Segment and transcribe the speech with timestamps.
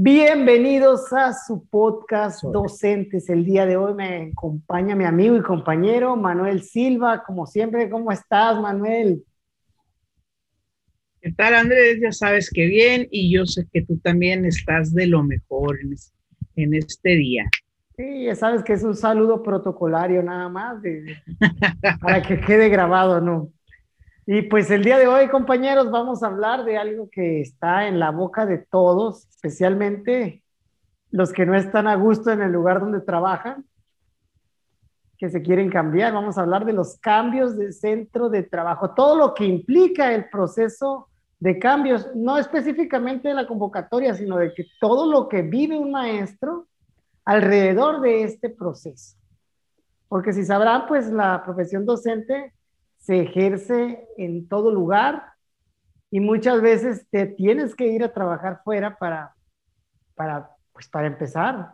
[0.00, 3.28] Bienvenidos a su podcast Docentes.
[3.28, 7.24] El día de hoy me acompaña mi amigo y compañero Manuel Silva.
[7.24, 9.24] Como siempre, ¿cómo estás, Manuel?
[11.20, 11.98] ¿Qué tal, Andrés?
[12.00, 15.80] Ya sabes que bien y yo sé que tú también estás de lo mejor
[16.54, 17.50] en, este día.
[17.96, 20.80] Sí, ya sabes que es un saludo protocolario nada más,
[22.00, 23.50] para que quede grabado, ¿no?
[24.30, 27.98] Y pues el día de hoy, compañeros, vamos a hablar de algo que está en
[27.98, 30.42] la boca de todos, especialmente
[31.10, 33.64] los que no están a gusto en el lugar donde trabajan,
[35.16, 36.12] que se quieren cambiar.
[36.12, 40.28] Vamos a hablar de los cambios de centro de trabajo, todo lo que implica el
[40.28, 41.08] proceso
[41.40, 45.90] de cambios, no específicamente de la convocatoria, sino de que todo lo que vive un
[45.90, 46.66] maestro
[47.24, 49.16] alrededor de este proceso.
[50.06, 52.52] Porque si sabrán, pues la profesión docente
[53.08, 55.22] se ejerce en todo lugar
[56.10, 59.34] y muchas veces te tienes que ir a trabajar fuera para,
[60.14, 61.70] para, pues para empezar.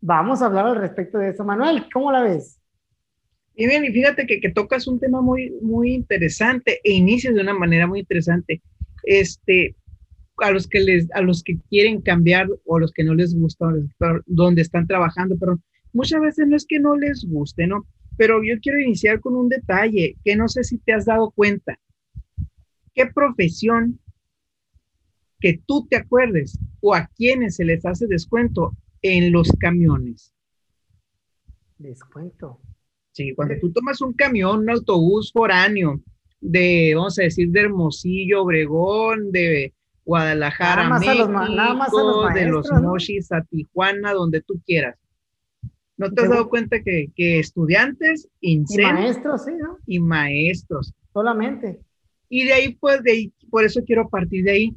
[0.00, 1.44] Vamos a hablar al respecto de eso.
[1.44, 2.58] Manuel, ¿cómo la ves?
[3.54, 7.42] Y bien, y fíjate que, que, tocas un tema muy, muy interesante e inicias de
[7.42, 8.62] una manera muy interesante.
[9.02, 9.76] Este,
[10.38, 13.38] a los que les, a los que quieren cambiar o a los que no les
[13.38, 13.66] gusta
[14.24, 15.60] donde están trabajando, pero
[15.92, 17.84] muchas veces no es que no les guste, ¿no?
[18.18, 21.78] Pero yo quiero iniciar con un detalle que no sé si te has dado cuenta.
[22.92, 24.00] ¿Qué profesión
[25.40, 30.34] que tú te acuerdes o a quienes se les hace descuento en los camiones?
[31.78, 32.60] Descuento.
[33.12, 36.02] Sí, cuando tú tomas un camión, un autobús foráneo
[36.40, 39.74] de, vamos a decir, de Hermosillo, Obregón, de
[40.04, 44.96] Guadalajara, México, de los Mochis a Tijuana, donde tú quieras.
[45.98, 49.78] ¿No te has dado cuenta que, estudiantes, y maestros, sí, ¿no?
[49.84, 50.94] Y maestros.
[51.12, 51.80] Solamente.
[52.28, 54.76] Y de ahí, pues, de ahí, por eso quiero partir de ahí.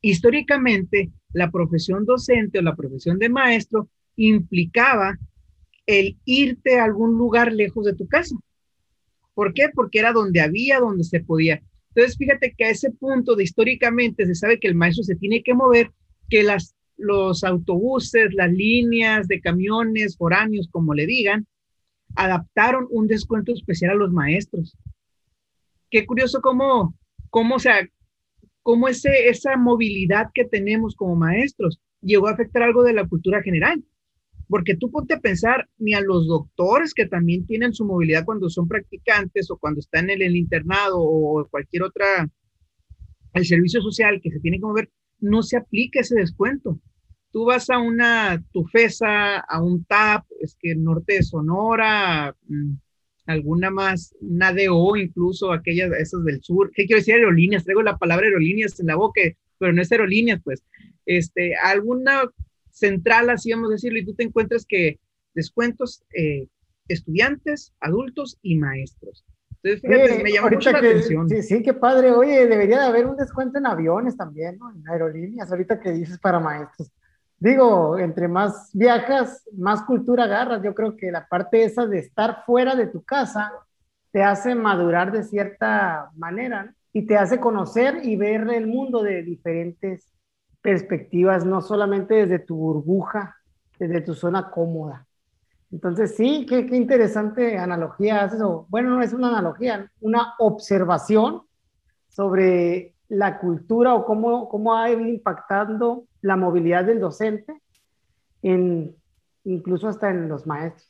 [0.00, 5.18] Históricamente, la profesión docente o la profesión de maestro implicaba
[5.86, 8.34] el irte a algún lugar lejos de tu casa.
[9.34, 9.68] ¿Por qué?
[9.74, 11.60] Porque era donde había, donde se podía.
[11.94, 15.42] Entonces, fíjate que a ese punto de históricamente se sabe que el maestro se tiene
[15.42, 15.92] que mover,
[16.30, 21.46] que las los autobuses, las líneas de camiones foráneos, como le digan,
[22.14, 24.76] adaptaron un descuento especial a los maestros.
[25.90, 26.96] Qué curioso cómo,
[27.30, 27.88] cómo, sea,
[28.62, 33.42] cómo ese, esa movilidad que tenemos como maestros llegó a afectar algo de la cultura
[33.42, 33.82] general.
[34.46, 38.50] Porque tú ponte a pensar ni a los doctores que también tienen su movilidad cuando
[38.50, 42.28] son practicantes o cuando están en el internado o cualquier otra,
[43.32, 46.80] el servicio social que se tiene que mover, no se aplica ese descuento.
[47.32, 52.74] Tú vas a una Tufesa, a un TAP, es que Norte de Sonora, mm,
[53.26, 56.70] alguna más, una DO incluso, aquellas, esas del sur.
[56.74, 57.14] ¿Qué quiero decir?
[57.14, 59.20] Aerolíneas, traigo la palabra aerolíneas en la boca,
[59.58, 60.62] pero no es aerolíneas, pues.
[61.06, 62.30] Este, alguna
[62.70, 64.98] central, así vamos a decirlo, y tú te encuentras que
[65.34, 66.48] descuentos eh,
[66.88, 69.24] estudiantes, adultos y maestros.
[69.64, 71.28] Entonces, fíjate, me llama mucho la atención.
[71.28, 72.12] Sí, sí, qué padre.
[72.12, 74.70] Oye, debería de haber un descuento en aviones también, ¿no?
[74.70, 76.92] En aerolíneas, ahorita que dices para maestros.
[77.38, 80.62] Digo, entre más viajas, más cultura agarras.
[80.62, 83.52] Yo creo que la parte esa de estar fuera de tu casa
[84.12, 86.72] te hace madurar de cierta manera ¿no?
[86.92, 90.12] y te hace conocer y ver el mundo de diferentes
[90.60, 93.36] perspectivas, no solamente desde tu burbuja,
[93.78, 95.06] desde tu zona cómoda.
[95.74, 101.42] Entonces, sí, qué, qué interesante analogía haces, o bueno, no es una analogía, una observación
[102.06, 107.60] sobre la cultura o cómo, cómo ha ido impactando la movilidad del docente,
[108.42, 108.94] en,
[109.42, 110.88] incluso hasta en los maestros.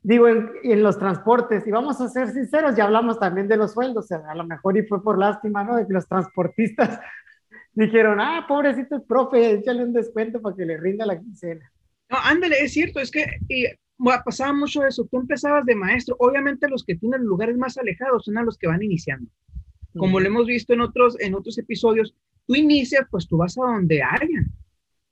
[0.00, 3.72] Digo, en, en, los transportes, y vamos a ser sinceros, ya hablamos también de los
[3.72, 5.74] sueldos, a lo mejor y fue por lástima, ¿no?
[5.74, 7.00] De que los transportistas
[7.72, 11.68] dijeron, ah, pobrecito el profe, échale un descuento para que le rinda la quincena.
[12.08, 13.24] No, ándale, es cierto, es que
[14.24, 15.06] pasaba mucho eso.
[15.10, 16.16] Tú empezabas de maestro.
[16.18, 19.30] Obviamente los que tienen lugares más alejados son a los que van iniciando.
[19.96, 22.14] Como lo hemos visto en otros, en otros episodios,
[22.46, 24.44] tú inicias, pues tú vas a donde haya.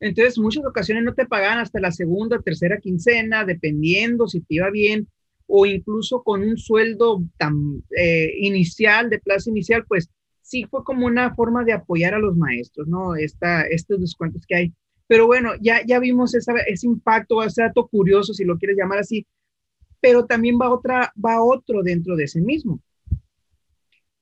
[0.01, 4.69] Entonces, muchas ocasiones no te pagan hasta la segunda, tercera quincena, dependiendo si te iba
[4.71, 5.07] bien,
[5.47, 10.11] o incluso con un sueldo tan eh, inicial, de plaza inicial, pues
[10.41, 13.15] sí fue como una forma de apoyar a los maestros, ¿no?
[13.15, 14.73] Esta, estos descuentos que hay.
[15.07, 16.53] Pero bueno, ya, ya vimos ese
[16.87, 19.27] impacto, ese dato curioso, si lo quieres llamar así,
[20.01, 22.81] pero también va, otra, va otro dentro de ese mismo.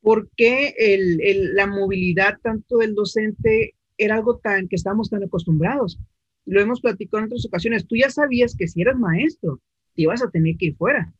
[0.00, 5.98] ¿Por qué el, la movilidad tanto del docente era algo tan que estábamos tan acostumbrados?
[6.46, 7.86] Lo hemos platicado en otras ocasiones.
[7.86, 9.60] Tú ya sabías que si eras maestro,
[9.94, 11.12] te ibas a tener que ir fuera.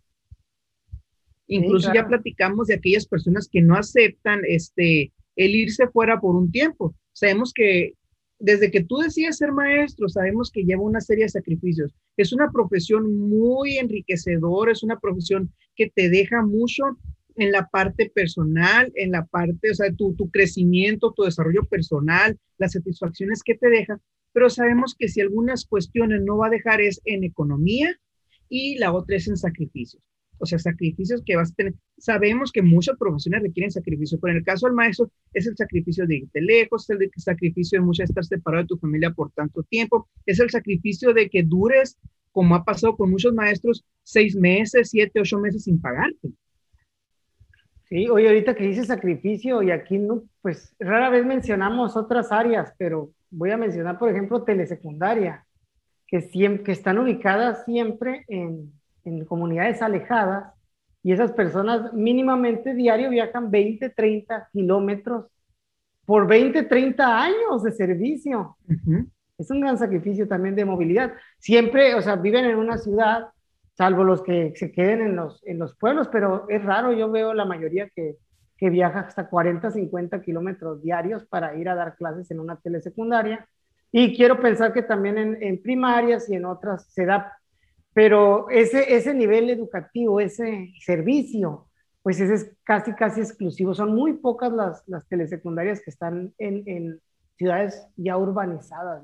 [1.46, 6.50] Incluso ya platicamos de aquellas personas que no aceptan este, el irse fuera por un
[6.50, 6.94] tiempo.
[7.12, 7.94] Sabemos que
[8.40, 11.94] desde que tú decides ser maestro, sabemos que lleva una serie de sacrificios.
[12.16, 16.84] Es una profesión muy enriquecedora, es una profesión que te deja mucho
[17.36, 22.38] en la parte personal, en la parte, o sea, tu, tu crecimiento, tu desarrollo personal,
[22.58, 24.00] las satisfacciones que te deja,
[24.32, 27.94] pero sabemos que si algunas cuestiones no va a dejar es en economía
[28.48, 30.02] y la otra es en sacrificios
[30.40, 31.74] o sea, sacrificios que vas a tener.
[31.98, 36.06] Sabemos que muchas profesiones requieren sacrificios, pero en el caso del maestro es el sacrificio
[36.06, 39.62] de irte lejos, es el sacrificio de muchas estar separado de tu familia por tanto
[39.64, 41.98] tiempo, es el sacrificio de que dures,
[42.32, 46.30] como ha pasado con muchos maestros, seis meses, siete, ocho meses sin pagarte.
[47.88, 52.72] Sí, oye, ahorita que dice sacrificio, y aquí no, pues rara vez mencionamos otras áreas,
[52.78, 55.44] pero voy a mencionar, por ejemplo, telesecundaria,
[56.06, 58.72] que, siempre, que están ubicadas siempre en,
[59.04, 60.52] en comunidades alejadas
[61.02, 65.26] y esas personas mínimamente diario viajan 20, 30 kilómetros
[66.04, 68.56] por 20, 30 años de servicio.
[69.38, 71.14] Es un gran sacrificio también de movilidad.
[71.38, 73.28] Siempre, o sea, viven en una ciudad,
[73.74, 77.32] salvo los que se queden en los, en los pueblos, pero es raro, yo veo
[77.32, 78.16] la mayoría que,
[78.58, 83.48] que viaja hasta 40, 50 kilómetros diarios para ir a dar clases en una telesecundaria.
[83.90, 87.39] Y quiero pensar que también en, en primarias y en otras se da
[87.92, 91.68] pero ese, ese nivel educativo, ese servicio,
[92.02, 93.74] pues ese es casi, casi exclusivo.
[93.74, 97.00] Son muy pocas las, las telesecundarias que están en, en
[97.36, 99.02] ciudades ya urbanizadas.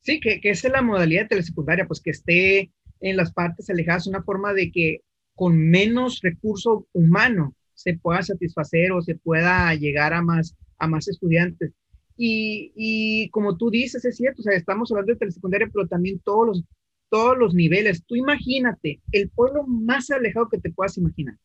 [0.00, 4.06] Sí, que, que es la modalidad de telesecundaria, pues que esté en las partes alejadas,
[4.06, 5.02] una forma de que
[5.34, 11.06] con menos recurso humano se pueda satisfacer o se pueda llegar a más, a más
[11.06, 11.72] estudiantes.
[12.16, 16.18] Y, y, como tú dices, es cierto, o sea, estamos hablando de telesecundaria, pero también
[16.24, 16.64] todos los,
[17.10, 18.04] todos los niveles.
[18.04, 21.36] Tú imagínate el pueblo más alejado que te puedas imaginar,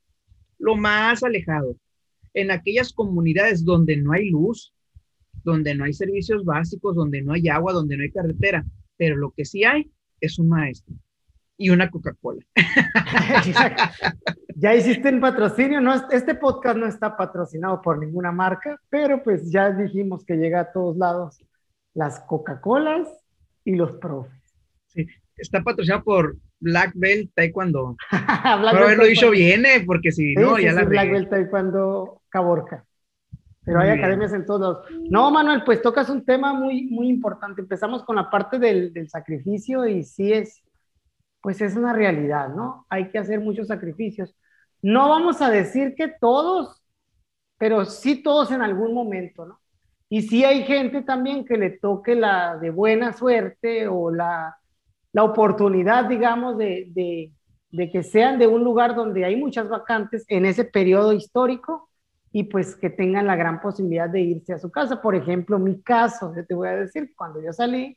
[0.60, 1.75] lo más alejado,
[2.33, 4.74] en aquellas comunidades donde no hay luz,
[5.44, 8.65] donde no hay servicios básicos, donde no hay agua, donde no hay carretera,
[8.98, 10.95] pero lo que sí hay es un maestro
[11.57, 12.44] y una Coca-Cola.
[14.56, 19.51] ya hiciste un patrocinio, no, este podcast no está patrocinado por ninguna marca, pero pues
[19.51, 21.44] ya dijimos que llega a todos lados
[21.94, 23.07] las Coca-Colas
[23.63, 24.42] y los profes.
[24.88, 25.07] Sí,
[25.38, 27.95] está patrocinado por Black Belt Taekwondo.
[28.12, 32.85] Black Pero haberlo dicho bien, porque si no, ya la Black Belt Taekwondo Caborca.
[33.65, 37.62] Pero hay academias en todos No, Manuel, pues tocas un tema muy, muy importante.
[37.62, 40.62] Empezamos con la parte del, del sacrificio y sí es,
[41.41, 42.86] pues es una realidad, ¿no?
[42.89, 44.36] Hay que hacer muchos sacrificios.
[44.81, 46.83] No vamos a decir que todos,
[47.57, 49.62] pero sí todos en algún momento, ¿no?
[50.09, 54.57] Y sí hay gente también que le toque la de buena suerte o la,
[55.13, 57.31] la oportunidad, digamos, de,
[57.71, 61.89] de, que sean de un lugar donde hay muchas vacantes en ese periodo histórico
[62.31, 65.01] y pues que tengan la gran posibilidad de irse a su casa.
[65.01, 67.95] Por ejemplo, mi caso, yo te voy a decir, cuando yo salí,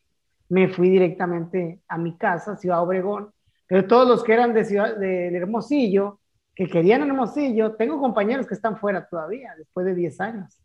[0.51, 3.31] me fui directamente a mi casa, Ciudad Obregón,
[3.67, 6.21] pero todos los que eran de, ciudad, de, Hermosillo,
[6.55, 10.63] que querían Hermosillo, tengo compañeros que están fuera todavía, después de 10 años.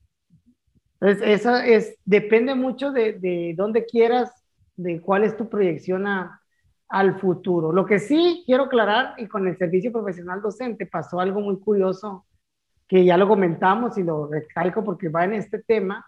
[0.99, 4.31] Entonces, eso es, depende mucho de, de dónde quieras,
[4.75, 6.40] de cuál es tu proyección a,
[6.91, 7.71] al futuro.
[7.71, 12.25] Lo que sí quiero aclarar, y con el servicio profesional docente pasó algo muy curioso,
[12.87, 16.05] que ya lo comentamos y lo recalco porque va en este tema,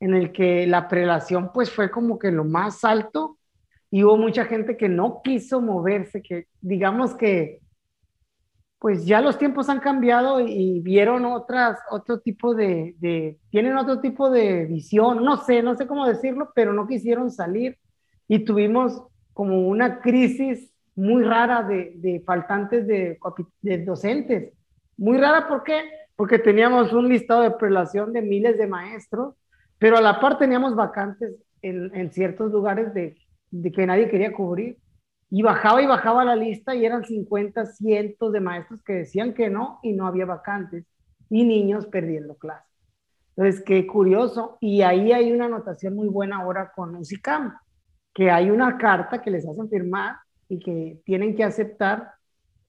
[0.00, 3.38] en el que la prelación pues fue como que lo más alto
[3.90, 7.60] y hubo mucha gente que no quiso moverse, que digamos que
[8.78, 14.00] pues ya los tiempos han cambiado y, vieron otras, otro tipo de, de, tienen otro
[14.00, 17.78] tipo de visión, no sé, no sé cómo decirlo, pero no quisieron salir
[18.26, 23.18] y tuvimos como una crisis muy rara de, de faltantes de,
[23.84, 24.52] docentes.
[24.96, 25.82] Muy rara, ¿por qué?
[26.16, 29.34] Porque teníamos un listado de prelación de miles de maestros,
[29.78, 33.16] pero a la par teníamos vacantes en, en ciertos lugares de,
[33.50, 34.78] de, que nadie quería cubrir.
[35.30, 39.48] Y bajaba y bajaba la lista y eran 50, cientos de maestros que decían que
[39.48, 40.84] no y no había vacantes
[41.30, 42.70] y niños perdiendo clases.
[43.34, 44.58] Entonces, qué curioso.
[44.60, 47.54] Y ahí hay una anotación muy buena ahora con UCICAM
[48.12, 50.16] que hay una carta que les hacen firmar
[50.48, 52.12] y que tienen que aceptar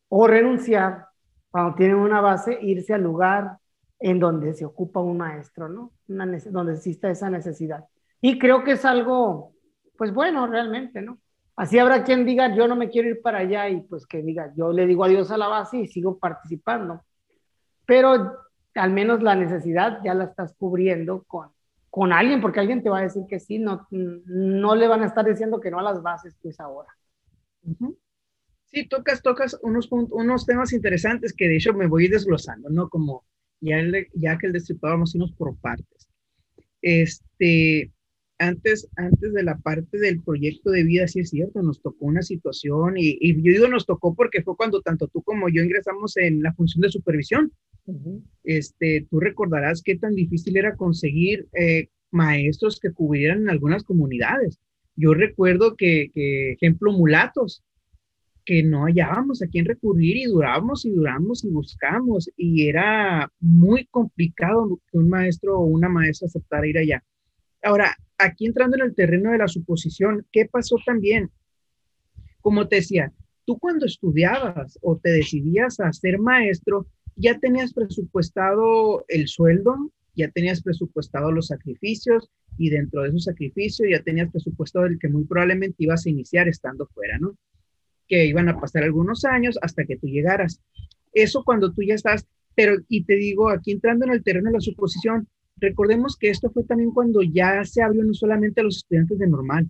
[0.10, 1.08] o renunciar
[1.50, 3.58] cuando tienen una base, irse al lugar
[4.00, 5.92] en donde se ocupa un maestro, ¿no?
[6.08, 7.86] donde exista esa necesidad.
[8.20, 9.54] Y creo que es algo,
[9.98, 11.20] pues bueno, realmente, ¿no?
[11.56, 14.52] Así habrá quien diga, yo no me quiero ir para allá y pues que diga,
[14.58, 17.04] yo le digo adiós a la base y sigo participando.
[17.86, 18.34] Pero
[18.76, 21.52] al menos la necesidad ya la estás cubriendo con,
[21.94, 25.06] con alguien, porque alguien te va a decir que sí, no, no le van a
[25.06, 26.90] estar diciendo que no a las bases, pues ahora.
[28.66, 32.90] Sí, tocas, tocas unos, unos temas interesantes que de hecho me voy desglosando, ¿no?
[32.90, 33.26] Como
[33.62, 33.78] ya,
[34.16, 36.10] ya que el a irnos por partes.
[36.82, 37.92] Este,
[38.40, 42.24] antes, antes de la parte del proyecto de vida, sí es cierto, nos tocó una
[42.24, 46.42] situación y, yo digo nos tocó porque fue cuando tanto tú como yo ingresamos en
[46.42, 47.52] la función de supervisión.
[48.44, 54.60] Este, tú recordarás qué tan difícil era conseguir eh, maestros que cubrieran en algunas comunidades.
[54.96, 57.63] Yo recuerdo que, que, ejemplo, mulatos,
[58.46, 63.86] que no hallábamos a quién recurrir y durábamos y duramos y buscamos y era muy
[63.86, 67.04] complicado que un maestro o una maestra aceptara ir allá.
[67.63, 71.32] Ahora, aquí entrando en el terreno de la suposición, ¿qué pasó también?
[72.42, 73.13] Como te decía,
[73.46, 80.29] tú cuando estudiabas o te decidías a ser maestro, ya tenías presupuestado el sueldo, ya
[80.29, 85.25] tenías presupuestado los sacrificios y dentro de esos sacrificios ya tenías presupuestado el que muy
[85.25, 87.36] probablemente ibas a iniciar estando fuera, ¿no?
[88.08, 90.62] Que iban a pasar algunos años hasta que tú llegaras.
[91.13, 94.53] Eso cuando tú ya estás, pero y te digo, aquí entrando en el terreno de
[94.53, 95.27] la suposición,
[95.58, 99.27] Recordemos que esto fue también cuando ya se abrió no solamente a los estudiantes de
[99.27, 99.70] normal,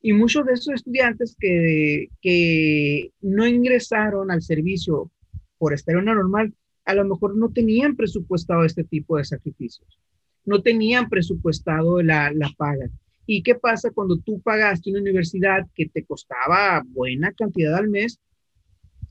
[0.00, 5.10] y muchos de esos estudiantes que, que no ingresaron al servicio
[5.58, 9.98] por estar en una normal, a lo mejor no tenían presupuestado este tipo de sacrificios,
[10.44, 12.88] no tenían presupuestado la, la paga.
[13.26, 18.18] ¿Y qué pasa cuando tú pagaste una universidad que te costaba buena cantidad al mes?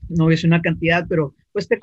[0.08, 1.78] No es una cantidad, pero pues te,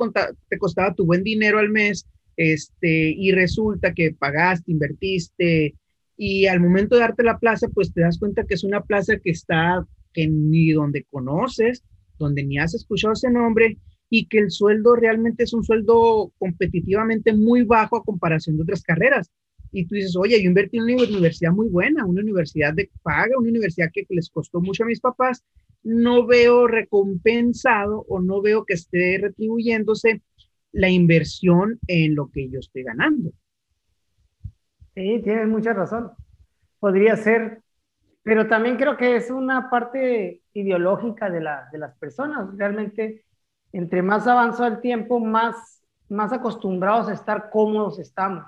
[0.49, 2.05] te costaba tu buen dinero al mes
[2.35, 5.75] este, y resulta que pagaste, invertiste,
[6.17, 9.17] y al momento de darte la plaza, pues te das cuenta que es una plaza
[9.17, 11.83] que está, que ni donde conoces,
[12.17, 13.77] donde ni has escuchado ese nombre,
[14.09, 18.83] y que el sueldo realmente es un sueldo competitivamente muy bajo a comparación de otras
[18.83, 19.31] carreras.
[19.71, 23.37] Y tú dices, oye, yo invertí en una universidad muy buena, una universidad de paga,
[23.37, 25.43] una universidad que les costó mucho a mis papás,
[25.83, 30.21] no veo recompensado o no veo que esté retribuyéndose
[30.71, 33.31] la inversión en lo que yo estoy ganando.
[34.93, 36.11] Sí, tienes mucha razón.
[36.79, 37.61] Podría ser,
[38.23, 42.47] pero también creo que es una parte ideológica de, la, de las personas.
[42.57, 43.25] Realmente,
[43.77, 48.45] entre más avanza el tiempo, más, más acostumbrados a estar cómodos estamos.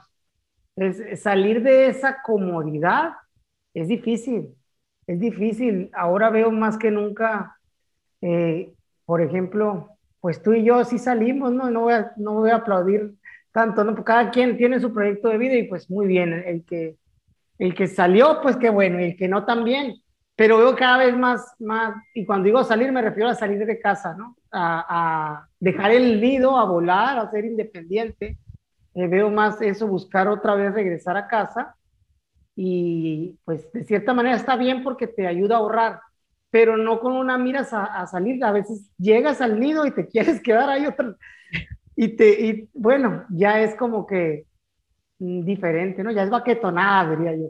[0.78, 3.12] Es, salir de esa comodidad
[3.74, 4.56] es difícil,
[5.06, 5.90] es difícil.
[5.94, 7.58] Ahora veo más que nunca,
[8.22, 11.70] eh, por ejemplo, pues tú y yo sí salimos, ¿no?
[11.70, 13.14] No voy a, no voy a aplaudir
[13.52, 14.02] tanto, ¿no?
[14.06, 16.96] Cada quien tiene su proyecto de vida y pues muy bien, el que,
[17.60, 19.96] el que salió, pues qué bueno, y el que no también,
[20.38, 23.78] pero veo cada vez más, más, y cuando digo salir me refiero a salir de
[23.78, 24.37] casa, ¿no?
[24.52, 28.38] A, dejar el nido, a volar, a ser independiente.
[28.94, 31.76] Eh, veo más eso, buscar otra vez regresar a casa
[32.56, 36.00] y pues de cierta manera está bien porque te ayuda a ahorrar
[36.50, 38.44] pero no con una miras a, salir.
[38.44, 41.16] A veces llegas al nido y te quieres quedar ahí otra.
[41.96, 44.46] Y, te, y bueno, ya es como que
[45.20, 46.12] mm, diferente, ¿no?
[46.12, 47.50] Ya es baquetonada, diría yo.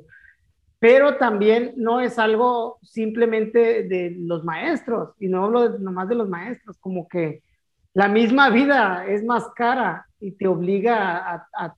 [0.79, 6.29] Pero también no es algo simplemente de los maestros, y no hablo nomás de los
[6.29, 7.41] maestros, como que
[7.93, 11.75] la misma vida es más cara y te obliga a,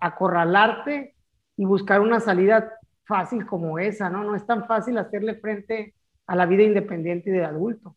[0.00, 1.14] acorralarte
[1.56, 2.72] y buscar una salida
[3.04, 4.24] fácil como esa, ¿no?
[4.24, 5.94] No es tan fácil hacerle frente
[6.26, 7.96] a la vida independiente de adulto.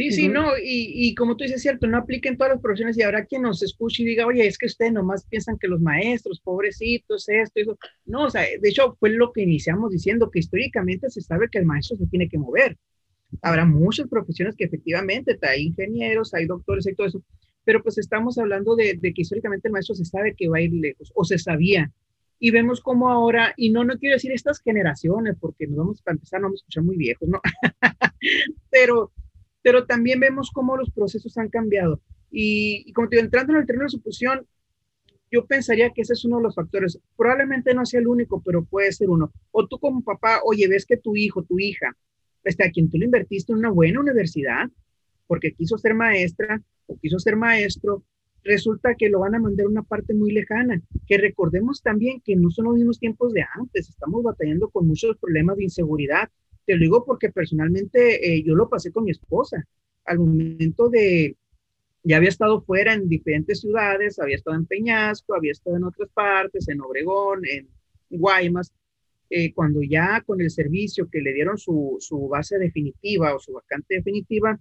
[0.00, 3.02] Sí, sí, no, y, y, como tú dices, cierto, no apliquen todas las profesiones y
[3.02, 6.40] habrá quien nos escuche y diga, oye, es que ustedes nomás piensan que los maestros,
[6.40, 7.78] pobrecitos, esto, eso.
[8.06, 11.58] No, o sea, de hecho, fue lo que iniciamos diciendo, que históricamente se sabe que
[11.58, 12.78] el maestro se tiene que mover.
[13.42, 17.22] Habrá muchas profesiones que efectivamente, hay ingenieros, hay doctores, hay todo eso,
[17.64, 20.62] pero pues estamos hablando de, de que históricamente el maestro se sabe que va a
[20.62, 21.92] ir lejos, o se sabía
[22.42, 26.10] y vemos cómo ahora, y no, no quiero decir estas generaciones, porque nos vamos a
[26.10, 27.40] empezar, no vamos a escuchar muy viejos, ¿no?
[28.70, 29.12] pero,
[29.62, 32.00] pero también vemos cómo los procesos han cambiado.
[32.30, 34.46] Y, como te digo, entrando en el terreno de suposición,
[35.30, 36.98] yo pensaría que ese es uno de los factores.
[37.16, 39.32] Probablemente no sea el único, pero puede ser uno.
[39.52, 41.96] O tú como papá, oye, ves que tu hijo, tu hija,
[42.44, 44.68] este, a quien tú le invertiste en una buena universidad,
[45.26, 48.02] porque quiso ser maestra o quiso ser maestro,
[48.42, 52.36] resulta que lo van a mandar a una parte muy lejana, que recordemos también que
[52.36, 56.30] no son los mismos tiempos de antes, estamos batallando con muchos problemas de inseguridad.
[56.70, 59.66] Te lo digo porque personalmente eh, yo lo pasé con mi esposa.
[60.04, 61.34] Al momento de,
[62.04, 66.08] ya había estado fuera en diferentes ciudades, había estado en Peñasco, había estado en otras
[66.10, 67.68] partes, en Obregón, en
[68.08, 68.72] Guaymas,
[69.30, 73.54] eh, cuando ya con el servicio que le dieron su, su base definitiva o su
[73.54, 74.56] vacante definitiva,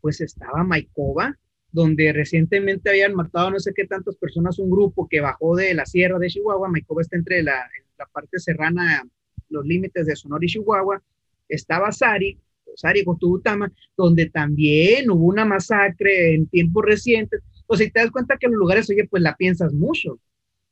[0.00, 1.38] pues estaba Maicova,
[1.70, 5.84] donde recientemente habían matado no sé qué tantas personas, un grupo que bajó de la
[5.84, 7.68] sierra de Chihuahua, Maicova está entre la,
[7.98, 9.06] la parte serrana,
[9.50, 11.02] los límites de Sonora y Chihuahua,
[11.48, 12.38] estaba Sari,
[12.76, 17.42] Sari Cotubutama, donde también hubo una masacre en tiempos recientes.
[17.66, 20.18] O sea, te das cuenta que los lugares, oye, pues la piensas mucho.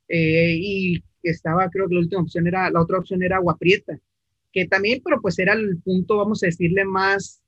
[0.08, 3.98] Eh, y estaba, creo que la última opción era, la otra opción era Agua Prieta,
[4.52, 7.42] que también, pero pues era el punto, vamos a decirle, más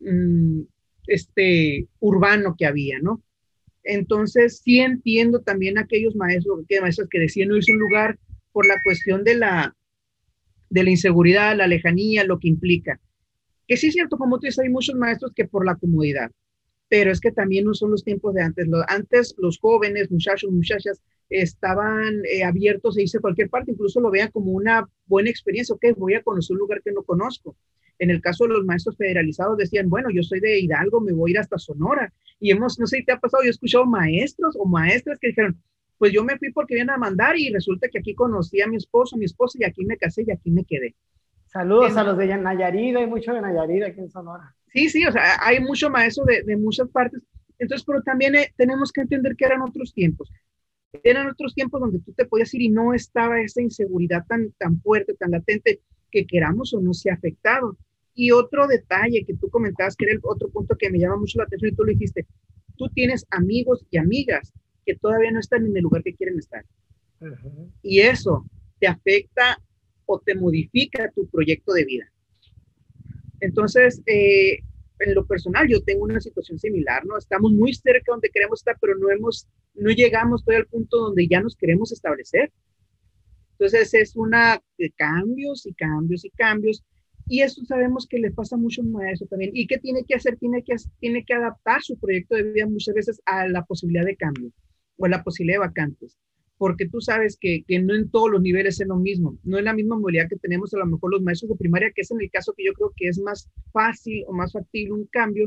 [0.00, 0.62] mm,
[1.06, 3.22] este, urbano que había, ¿no?
[3.82, 8.18] Entonces, sí entiendo también aquellos maestros, que maestros que decían irse un lugar
[8.52, 9.76] por la cuestión de la,
[10.70, 13.00] de la inseguridad, la lejanía, lo que implica.
[13.66, 16.30] Que sí es cierto, como tú dices, hay muchos maestros que por la comodidad,
[16.88, 18.66] pero es que también no son los tiempos de antes.
[18.88, 24.10] antes los jóvenes, muchachos, muchachas, estaban eh, abiertos a irse a cualquier parte, incluso lo
[24.10, 27.56] vean como una buena experiencia, ok, voy a conocer un lugar que no conozco.
[27.98, 31.30] En el caso de los maestros federalizados decían, bueno, yo soy de Hidalgo, me voy
[31.30, 32.12] a ir hasta Sonora.
[32.38, 35.28] Y hemos, no sé si te ha pasado, yo he escuchado maestros o maestras que
[35.28, 35.60] dijeron,
[35.98, 38.76] pues yo me fui porque vienen a mandar y resulta que aquí conocí a mi
[38.76, 40.94] esposo, mi esposa y aquí me casé y aquí me quedé.
[41.46, 44.54] Saludos a los de Nayarit, hay mucho de Nayarit aquí en Sonora.
[44.72, 47.22] Sí, sí, o sea, hay mucho maestro de, de muchas partes.
[47.58, 50.30] Entonces, pero también eh, tenemos que entender que eran otros tiempos.
[51.02, 54.80] Eran otros tiempos donde tú te podías ir y no estaba esa inseguridad tan, tan
[54.80, 57.76] fuerte, tan latente, que queramos o no se ha afectado.
[58.14, 61.38] Y otro detalle que tú comentabas, que era el otro punto que me llama mucho
[61.38, 62.26] la atención, y tú lo dijiste,
[62.76, 64.52] tú tienes amigos y amigas
[64.88, 66.64] que todavía no están en el lugar que quieren estar.
[67.82, 68.46] Y eso
[68.80, 69.60] te afecta
[70.06, 72.10] o te modifica tu proyecto de vida.
[73.40, 74.60] Entonces, eh,
[75.00, 77.18] en lo personal, yo tengo una situación similar, ¿no?
[77.18, 81.28] Estamos muy cerca donde queremos estar, pero no hemos, no llegamos todavía al punto donde
[81.28, 82.50] ya nos queremos establecer.
[83.52, 86.82] Entonces, es una de cambios y cambios y cambios.
[87.26, 89.50] Y eso sabemos que le pasa mucho a eso también.
[89.52, 90.38] ¿Y qué tiene que hacer?
[90.38, 94.16] Tiene que, tiene que adaptar su proyecto de vida muchas veces a la posibilidad de
[94.16, 94.50] cambio
[94.98, 96.18] o la posibilidad de vacantes
[96.58, 99.64] porque tú sabes que, que, no en todos los niveles es lo mismo, no es
[99.64, 102.20] la misma movilidad que tenemos a lo mejor los maestros de primaria, que es en
[102.20, 105.46] el caso que yo creo que es más fácil o más factible un cambio.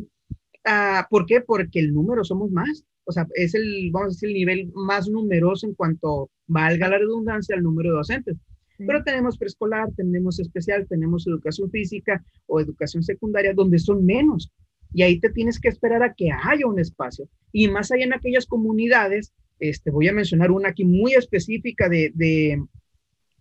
[0.66, 1.42] Uh, ¿Por qué?
[1.42, 5.10] Porque el número somos más, o sea, es el, vamos a decir, el nivel más
[5.10, 8.38] numeroso en cuanto valga la redundancia al número de docentes.
[8.78, 14.52] Pero tenemos preescolar, tenemos especial, tenemos educación física o educación secundaria, donde son menos.
[14.94, 17.28] Y ahí te tienes que esperar a que haya un espacio.
[17.52, 22.12] Y más allá en aquellas comunidades este, voy a mencionar una aquí muy específica de,
[22.16, 22.62] de,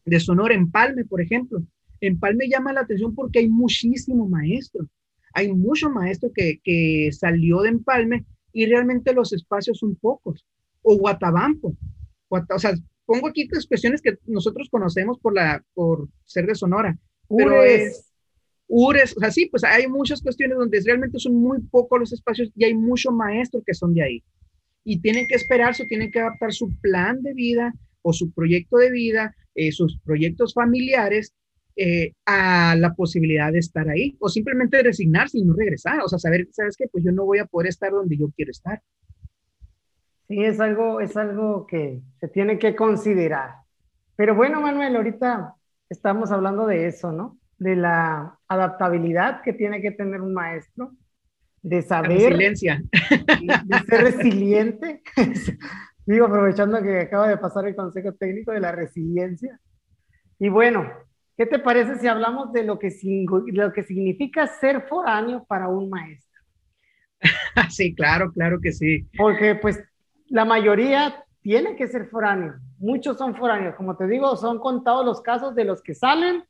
[0.05, 1.63] de Sonora, Empalme, por ejemplo.
[2.01, 4.87] Empalme llama la atención porque hay muchísimo maestro.
[5.33, 10.45] Hay mucho maestro que, que salió de Empalme y realmente los espacios son pocos.
[10.83, 11.75] O Guatabampo.
[12.29, 12.75] o sea,
[13.07, 16.99] pongo aquí expresiones que nosotros conocemos por, la, por ser de Sonora.
[17.29, 18.10] Pero es,
[18.72, 22.50] Ures, o sea, sí, pues hay muchas cuestiones donde realmente son muy pocos los espacios
[22.54, 24.24] y hay mucho maestro que son de ahí
[24.85, 28.90] y tienen que esperarse tienen que adaptar su plan de vida o su proyecto de
[28.90, 31.35] vida, eh, sus proyectos familiares
[31.76, 36.18] eh, a la posibilidad de estar ahí o simplemente resignarse y no regresar, o sea,
[36.18, 36.87] saber, ¿sabes qué?
[36.88, 38.80] Pues yo no voy a poder estar donde yo quiero estar.
[40.28, 43.54] Sí, es algo, es algo que se tiene que considerar.
[44.14, 45.54] Pero bueno, Manuel, ahorita
[45.88, 47.39] estamos hablando de eso, ¿no?
[47.61, 50.92] De la adaptabilidad que tiene que tener un maestro
[51.62, 52.33] de saber.
[52.33, 52.83] Resiliencia.
[52.90, 55.03] De ser resiliente.
[56.07, 59.61] Digo, aprovechando que acaba de pasar el consejo técnico de la resiliencia.
[60.38, 60.90] Y bueno,
[61.37, 62.90] ¿qué te parece si hablamos de lo que,
[63.53, 66.40] lo que significa ser foráneo para un maestro?
[67.68, 69.07] Sí, claro, claro que sí.
[69.16, 69.79] Porque pues
[70.29, 72.55] la mayoría tiene que ser foráneo.
[72.79, 73.75] Muchos son foráneos.
[73.75, 76.42] Como te digo, son contados los casos de los que salen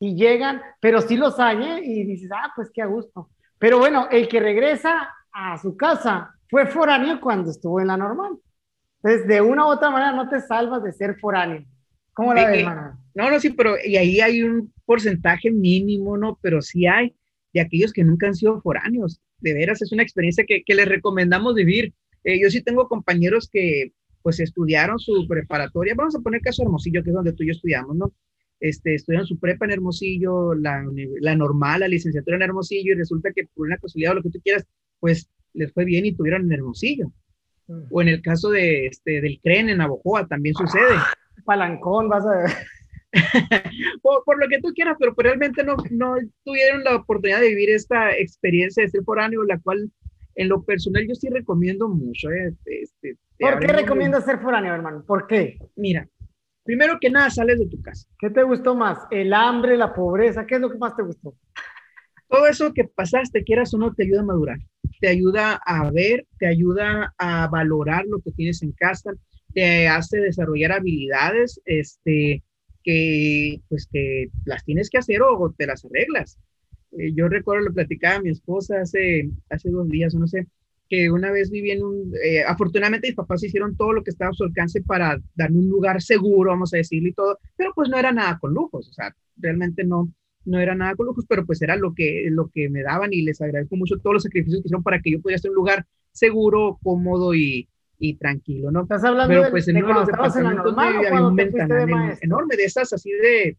[0.00, 1.80] y llegan, pero sí los hay ¿eh?
[1.84, 3.28] y dices, ah, pues qué a gusto.
[3.58, 8.38] Pero bueno, el que regresa a su casa fue foráneo cuando estuvo en la normal.
[9.02, 11.64] Entonces, de una u otra manera no te salvas de ser foráneo.
[12.14, 12.92] ¿Cómo la ves, Manuel?
[13.14, 16.38] No, no, sí, pero y ahí hay un porcentaje mínimo, ¿no?
[16.40, 17.14] Pero sí hay
[17.52, 19.20] de aquellos que nunca han sido foráneos.
[19.38, 21.92] De veras, es una experiencia que, que les recomendamos vivir.
[22.24, 25.94] Eh, yo sí tengo compañeros que pues estudiaron su preparatoria.
[25.94, 28.12] Vamos a poner caso Hermosillo, que es donde tú y yo estudiamos, ¿no?
[28.60, 30.84] Este, estudian su prepa en Hermosillo, la,
[31.20, 34.30] la normal, la licenciatura en Hermosillo, y resulta que por una posibilidad o lo que
[34.30, 34.66] tú quieras,
[35.00, 37.10] pues les fue bien y tuvieron en Hermosillo.
[37.66, 37.82] Mm.
[37.90, 40.92] O en el caso de, este, del CREN en Navojoa también sucede.
[40.92, 41.12] Ah,
[41.44, 42.50] palancón, vas a ver.
[44.02, 47.70] por, lo que tú quieras, pero pues, realmente no, no tuvieron la oportunidad de vivir
[47.70, 49.90] esta experiencia de ser foráneo, la cual
[50.36, 52.30] en lo personal yo sí recomiendo mucho.
[52.30, 55.04] Eh, este, ¿Por qué recomiendas ser foráneo, hermano?
[55.06, 55.58] ¿Por qué?
[55.76, 56.08] Mira,
[56.70, 58.06] Primero que nada, sales de tu casa.
[58.16, 59.00] ¿Qué te gustó más?
[59.10, 60.46] ¿El hambre, la pobreza?
[60.46, 61.34] ¿Qué es lo que más te gustó?
[62.28, 64.58] Todo eso que pasaste, quieras o no, te ayuda a madurar.
[65.00, 69.10] Te ayuda a ver, te ayuda a valorar lo que tienes en casa,
[69.52, 72.44] te hace desarrollar habilidades este,
[72.84, 76.38] que, pues, que las tienes que hacer o te las arreglas.
[76.92, 80.46] Eh, yo recuerdo, lo platicaba a mi esposa hace, hace dos días, no sé,
[80.90, 84.32] que una vez viví en un, eh, afortunadamente mis papás hicieron todo lo que estaba
[84.32, 87.88] a su alcance para darme un lugar seguro, vamos a decirlo y todo, pero pues
[87.88, 90.12] no era nada con lujos, o sea, realmente no,
[90.44, 93.22] no era nada con lujos, pero pues era lo que, lo que me daban y
[93.22, 95.56] les agradezco mucho todos los sacrificios que hicieron para que yo pudiera estar en un
[95.62, 97.68] lugar seguro, cómodo y,
[98.00, 98.82] y tranquilo, ¿no?
[98.82, 101.08] Estás hablando pero de, pues en de cuando estabas en la departamentos normal de- o
[101.08, 103.56] había un de enorme de esas así de,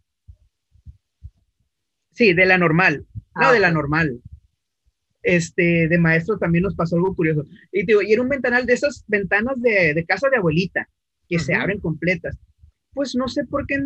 [2.12, 4.20] sí, de la normal, no, Ah, de la normal.
[5.24, 7.46] Este, de maestro también nos pasó algo curioso.
[7.72, 10.90] Y, digo, y era un ventanal de esas ventanas de, de casa de abuelita,
[11.28, 12.38] que se abren completas.
[12.94, 13.80] Pues no sé por qué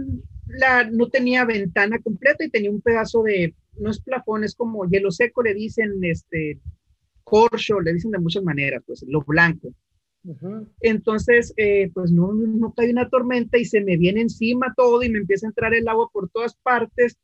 [0.48, 4.88] la, no tenía ventana completa y tenía un pedazo de, no es plafón, es como
[4.88, 6.60] hielo seco, le dicen, este,
[7.24, 9.74] corcho, le dicen de muchas maneras, pues lo blanco.
[10.80, 15.04] Entonces, eh, pues no, no, no cae una tormenta y se me viene encima todo
[15.04, 17.18] y me empieza a entrar el agua por todas partes.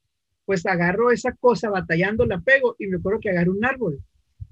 [0.52, 4.02] Pues agarro esa cosa batallando, la pego y me acuerdo que agarré un árbol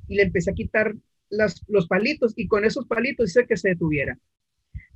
[0.08, 0.96] y le empecé a quitar
[1.30, 4.18] las, los palitos y con esos palitos hice que se detuviera.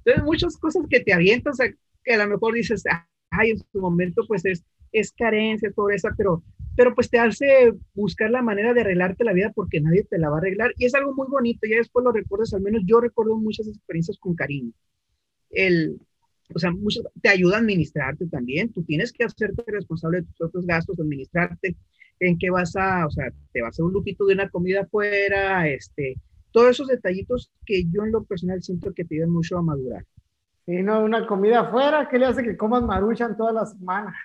[0.05, 1.69] Entonces, muchas cosas que te avientas, a-
[2.03, 2.83] que a lo mejor dices,
[3.31, 6.43] ay, en su momento pues es, es carencia, pobreza, pero,
[6.75, 10.29] pero pues te hace buscar la manera de arreglarte la vida porque nadie te la
[10.29, 13.01] va a arreglar y es algo muy bonito, ya después lo recuerdas, al menos yo
[13.01, 14.73] recuerdo muchas experiencias con cariño.
[15.51, 15.99] El,
[16.53, 20.35] o sea, muchas, te ayuda a administrarte también, tú tienes que hacerte responsable de tus
[20.35, 21.75] propios gastos, administrarte,
[22.19, 24.81] en qué vas a, o sea, te vas a hacer un lujito de una comida
[24.81, 26.15] afuera, este,
[26.51, 30.05] todos esos detallitos que yo en lo personal siento que te ayudan mucho a madurar.
[30.65, 34.15] Sí, no, una comida afuera, ¿qué le hace que comas maruchan toda la semana?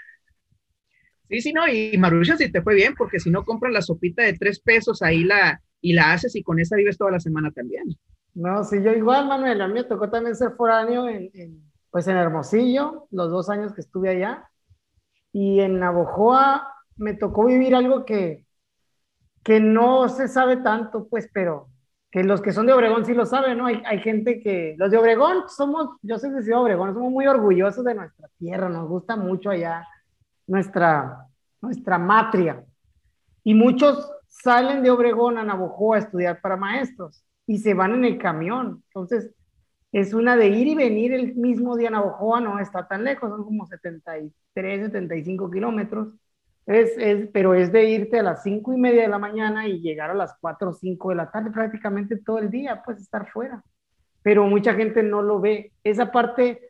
[1.28, 4.22] Sí, sí, no, y Marucha si te fue bien, porque si no compras la sopita
[4.22, 7.50] de tres pesos ahí la, y la haces y con esa vives toda la semana
[7.50, 7.85] también.
[8.35, 12.07] No, sí, yo igual, Manuel, a mí me tocó también ser foráneo en, en, pues
[12.09, 14.48] en Hermosillo, los dos años que estuve allá,
[15.33, 18.46] y en Navojoa me tocó vivir algo que,
[19.42, 21.68] que no se sabe tanto, pues, pero
[22.11, 23.66] que los que son de Obregón sí lo saben, ¿no?
[23.66, 27.27] Hay, hay gente que, los de Obregón somos, yo soy de Ciudad Obregón, somos muy
[27.27, 29.87] orgullosos de nuestra tierra, nos gusta mucho allá
[30.46, 31.27] nuestra,
[31.61, 32.64] nuestra matria.
[33.44, 38.05] Y muchos salen de Obregón a Navojoa a estudiar para maestros y se van en
[38.05, 38.83] el camión.
[38.88, 39.31] Entonces,
[39.92, 43.44] es una de ir y venir el mismo día Navojoa, no está tan lejos, son
[43.44, 46.09] como 73, 75 kilómetros.
[46.66, 49.81] Es, es, pero es de irte a las cinco y media de la mañana y
[49.81, 53.31] llegar a las 4 o 5 de la tarde, prácticamente todo el día, pues estar
[53.31, 53.64] fuera.
[54.22, 55.72] Pero mucha gente no lo ve.
[55.83, 56.68] Esa parte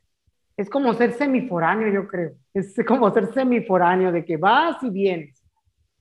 [0.57, 2.33] es como ser semiforáneo, yo creo.
[2.54, 5.42] Es como ser semiforáneo, de que vas y vienes.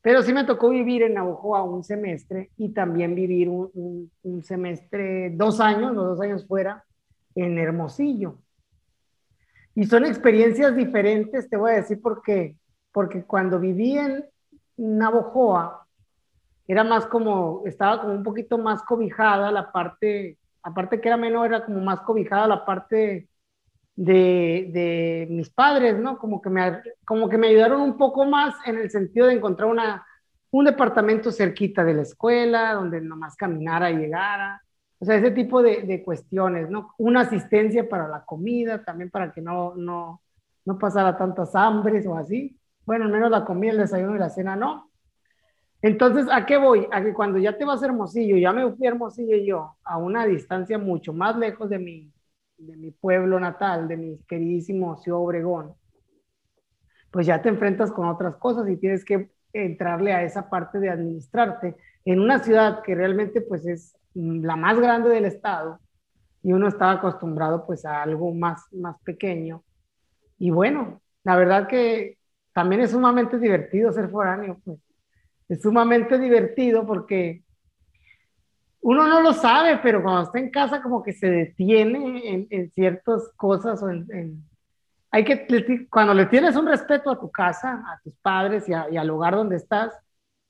[0.01, 5.31] Pero sí me tocó vivir en Navojoa un semestre y también vivir un, un, semestre,
[5.31, 6.83] dos años, los dos años fuera,
[7.41, 8.39] en Hermosillo.
[9.75, 12.55] Y son experiencias diferentes, te voy a decir por qué.
[12.91, 14.25] Porque cuando viví en
[14.75, 15.87] Navojoa,
[16.67, 21.47] era más como, estaba como un poquito más cobijada la parte, aparte que era menor,
[21.47, 23.29] era como más cobijada la parte
[23.95, 26.17] de, de, mis padres, ¿no?
[26.17, 29.69] Como que, me, como que me ayudaron un poco más en el sentido de encontrar
[29.69, 30.05] una,
[30.51, 34.61] un departamento cerquita de la escuela, donde nomás caminara y llegara.
[34.99, 36.93] O sea, ese tipo de, de, cuestiones, ¿no?
[36.97, 40.21] Una asistencia para la comida, también para que no, no,
[40.65, 42.59] no pasara tantas hambres o así.
[42.85, 44.89] Bueno, al menos la comida, el desayuno y la cena no.
[45.81, 46.87] Entonces, ¿a qué voy?
[46.91, 49.97] A que cuando ya te vas a Hermosillo, ya me fui a Hermosillo yo, a
[49.97, 52.11] una distancia mucho más lejos de mi,
[52.57, 55.75] de mi pueblo natal, de mi queridísimo Ciudad Obregón,
[57.11, 60.89] pues ya te enfrentas con otras cosas y tienes que entrarle a esa parte de
[60.89, 65.79] administrarte en una ciudad que realmente pues es la más grande del estado
[66.41, 69.63] y uno estaba acostumbrado pues a algo más, más pequeño.
[70.39, 72.17] Y bueno, la verdad que
[72.53, 74.79] también es sumamente divertido ser foráneo, pues
[75.49, 77.43] es sumamente divertido porque
[78.81, 83.29] uno no lo sabe, pero cuando está en casa como que se detiene en, ciertas
[83.35, 84.43] cosas o en, en,
[85.11, 89.07] hay que, cuando le tienes un respeto a tu casa, a tus padres y al
[89.07, 89.93] lugar donde estás,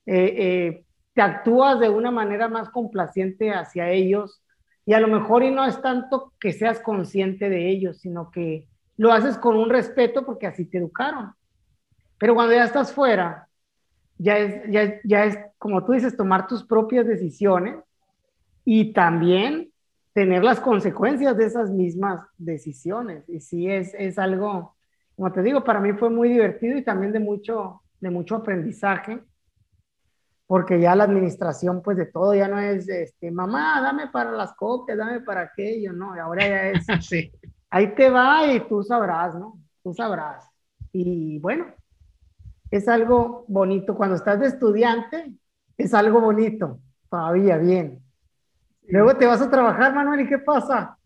[0.06, 0.84] eh, eh,
[1.18, 4.40] te actúas de una manera más complaciente hacia ellos
[4.86, 8.68] y a lo mejor y no es tanto que seas consciente de ellos, sino que
[8.96, 11.32] lo haces con un respeto porque así te educaron.
[12.18, 13.48] Pero cuando ya estás fuera,
[14.16, 17.80] ya es, ya, ya es como tú dices, tomar tus propias decisiones
[18.64, 19.72] y también
[20.12, 23.28] tener las consecuencias de esas mismas decisiones.
[23.28, 24.76] Y sí, es, es algo,
[25.16, 29.18] como te digo, para mí fue muy divertido y también de mucho, de mucho aprendizaje,
[30.48, 34.54] porque ya la administración, pues de todo, ya no es, este, mamá, dame para las
[34.54, 36.16] copias, dame para aquello, ¿no?
[36.16, 37.30] Y ahora ya es, sí.
[37.70, 39.60] ahí te va y tú sabrás, ¿no?
[39.84, 40.44] Tú sabrás.
[40.90, 41.66] Y bueno,
[42.70, 43.94] es algo bonito.
[43.94, 45.32] Cuando estás de estudiante,
[45.76, 48.02] es algo bonito, todavía bien
[48.88, 50.96] Luego te vas a trabajar, Manuel, ¿y qué pasa?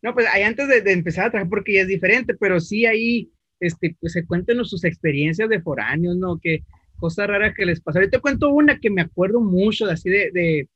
[0.00, 3.30] No, pues ahí antes de, empezar a trabajar, porque ya es diferente, pero sí ahí,
[3.60, 6.38] este, pues se cuentan sus experiencias de foráneos, ¿no?
[6.40, 6.64] Que
[7.02, 8.00] cosas raras que les pasó.
[8.00, 10.68] Yo te cuento una que me acuerdo mucho, de así de, de,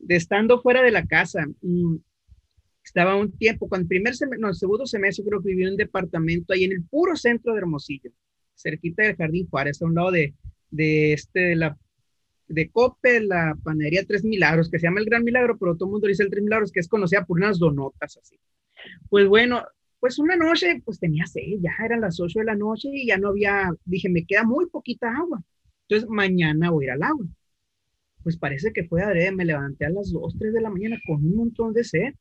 [0.00, 1.46] de estando fuera de la casa.
[1.62, 1.98] Mm,
[2.82, 5.70] estaba un tiempo, cuando el primer semestre, no, el segundo semestre creo que viví en
[5.70, 8.10] un departamento ahí en el puro centro de Hermosillo,
[8.56, 10.34] cerquita del Jardín Juárez, a un lado de,
[10.70, 11.78] de este, de la
[12.48, 15.92] de Cope, la panadería Tres Milagros, que se llama el Gran Milagro, pero todo el
[15.92, 18.36] mundo dice el Tres Milagros, que es conocida por unas donotas así.
[19.10, 19.62] Pues bueno,
[20.00, 23.18] pues una noche, pues tenía sed, ya eran las 8 de la noche y ya
[23.18, 25.42] no había, dije, me queda muy poquita agua.
[25.88, 27.26] Entonces mañana voy a ir al agua.
[28.22, 31.24] Pues parece que fue adrede, me levanté a las 2, 3 de la mañana con
[31.24, 32.14] un montón de sed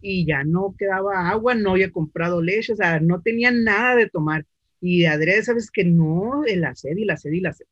[0.00, 4.08] y ya no quedaba agua, no había comprado leche, o sea, no tenía nada de
[4.08, 4.46] tomar.
[4.80, 7.66] Y de adrede, sabes que no, la sed y la sed y la sed.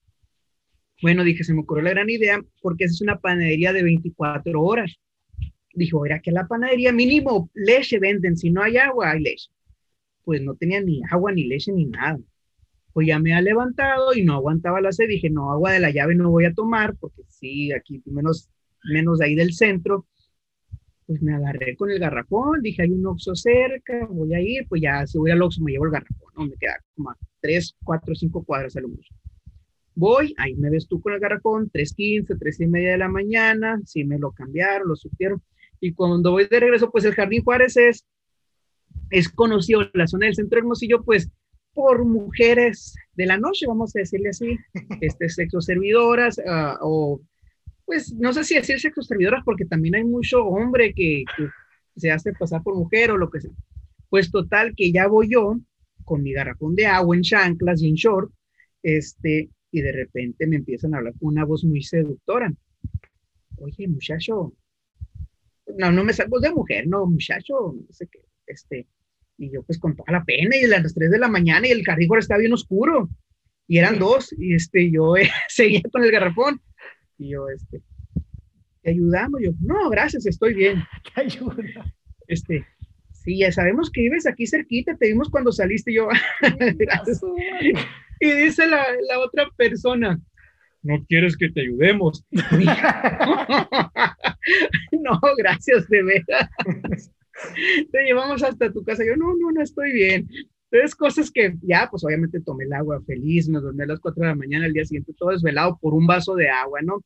[1.03, 4.97] Bueno, dije, se me ocurrió la gran idea porque es una panadería de 24 horas.
[5.75, 9.51] Dijo, era que la panadería mínimo leche venden, si no hay agua, hay leche.
[10.25, 12.19] Pues no tenía ni agua, ni leche, ni nada.
[12.92, 15.09] Pues ya me ha levantado y no aguantaba la sed.
[15.09, 18.50] Dije, no, agua de la llave no voy a tomar porque sí, aquí menos,
[18.85, 20.07] menos ahí del centro.
[21.07, 24.81] Pues me agarré con el garrafón, dije, hay un Oxxo cerca, voy a ir, pues
[24.81, 26.46] ya si voy al Oxxo me llevo el garrafón, ¿no?
[26.46, 29.12] Me queda como a 3, 4, 5 cuadras a lo mucho.
[29.94, 33.81] Voy, ahí me ves tú con el garrafón, 3.15, 3 y media de la mañana,
[33.85, 35.42] si me lo cambiaron, lo supieron.
[35.81, 38.07] Y cuando voy de regreso, pues el Jardín Juárez es,
[39.11, 41.31] es conocido, la zona del centro Hermosillo, pues
[41.81, 44.59] por mujeres de la noche, vamos a decirle así,
[45.01, 47.23] este, sexo servidoras, uh, o
[47.87, 51.49] pues no sé si decir sexo servidoras, porque también hay mucho hombre que, que
[51.97, 53.51] se hace pasar por mujer o lo que sea.
[54.11, 55.59] Pues total, que ya voy yo
[56.05, 58.31] con mi garrafón de agua en chanclas y en short,
[58.83, 62.53] este, y de repente me empiezan a hablar con una voz muy seductora.
[63.57, 64.53] Oye, muchacho,
[65.79, 68.87] no, no me salgo de mujer, no, muchacho, no sé qué, este,
[69.40, 71.70] y yo pues con toda la pena y a las 3 de la mañana y
[71.70, 73.09] el carrífero estaba bien oscuro
[73.66, 76.61] y eran dos y este, yo eh, seguía con el garrafón
[77.16, 77.83] y yo, este,
[78.83, 79.40] ¿te ayudamos?
[79.42, 80.85] Yo, no, gracias, estoy bien.
[81.14, 81.57] ¿Te ayuda?
[82.26, 82.66] Este,
[83.12, 86.09] sí, ya sabemos que vives aquí cerquita, te vimos cuando saliste yo,
[86.76, 87.22] gracias.
[88.20, 90.20] Y dice la, la otra persona,
[90.83, 92.26] ¿no quieres que te ayudemos?
[94.92, 96.50] no, gracias, de verdad.
[97.92, 99.05] Te llevamos hasta tu casa.
[99.05, 100.29] Yo, no, no, no estoy bien.
[100.70, 104.22] Entonces, cosas que ya, pues obviamente tomé el agua feliz, me dormí a las 4
[104.22, 107.03] de la mañana, el día siguiente todo desvelado por un vaso de agua, ¿no?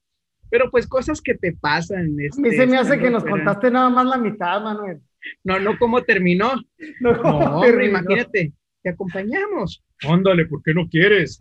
[0.50, 2.14] Pero pues cosas que te pasan.
[2.20, 5.00] Este, a mí se me hace que nos contaste nada más la mitad, Manuel.
[5.42, 6.52] No, no cómo terminó.
[7.00, 8.52] No, no imagínate
[8.84, 9.82] te acompañamos.
[10.06, 11.38] Ándale, ¿por qué no quieres?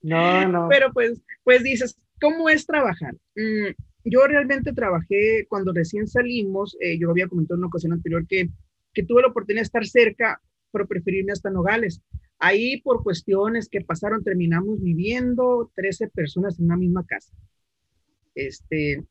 [0.00, 3.14] no, no, Pero pues, pues dices, ¿cómo es trabajar?
[3.34, 8.26] Mm, yo realmente trabajé cuando recién salimos, eh, yo había comentado en una ocasión anterior
[8.26, 8.48] que,
[8.92, 12.02] que tuve la oportunidad de estar cerca, pero preferirme hasta Nogales.
[12.38, 17.32] Ahí por cuestiones que pasaron terminamos viviendo 13 personas en una misma casa.
[18.34, 19.04] Este,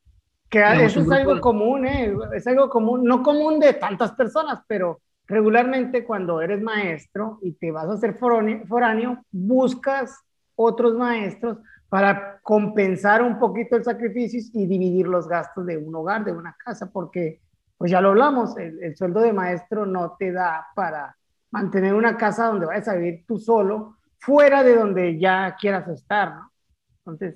[0.50, 2.14] que eso es algo común, ¿eh?
[2.36, 7.72] es algo común, no común de tantas personas, pero regularmente cuando eres maestro y te
[7.72, 10.20] vas a hacer foráneo, buscas
[10.56, 11.60] otros maestros
[11.92, 16.56] para compensar un poquito el sacrificio y dividir los gastos de un hogar, de una
[16.58, 17.42] casa, porque,
[17.78, 21.18] pues ya lo hablamos, el, sueldo de maestro no te da para
[21.52, 26.34] mantener una casa donde vayas a vivir tú solo, fuera de donde ya quieras estar,
[26.34, 26.52] ¿no?
[27.00, 27.36] Entonces,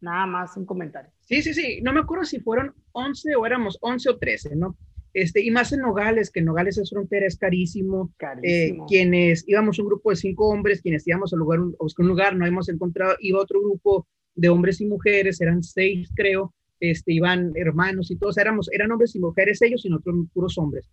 [0.00, 1.12] nada más un comentario.
[1.20, 4.76] Sí, sí, sí, no me acuerdo si fueron 11 o éramos 11 o 13, ¿no?
[5.14, 8.12] Este, y más en Nogales, que en Nogales es frontera, es carísimo.
[8.42, 12.08] Eh, quienes íbamos un grupo de cinco hombres, quienes íbamos a, lugar, a buscar un
[12.08, 17.12] lugar, no hemos encontrado, iba otro grupo de hombres y mujeres, eran seis creo, este,
[17.12, 20.90] iban hermanos y todos, éramos, eran hombres y mujeres ellos y nosotros puros hombres.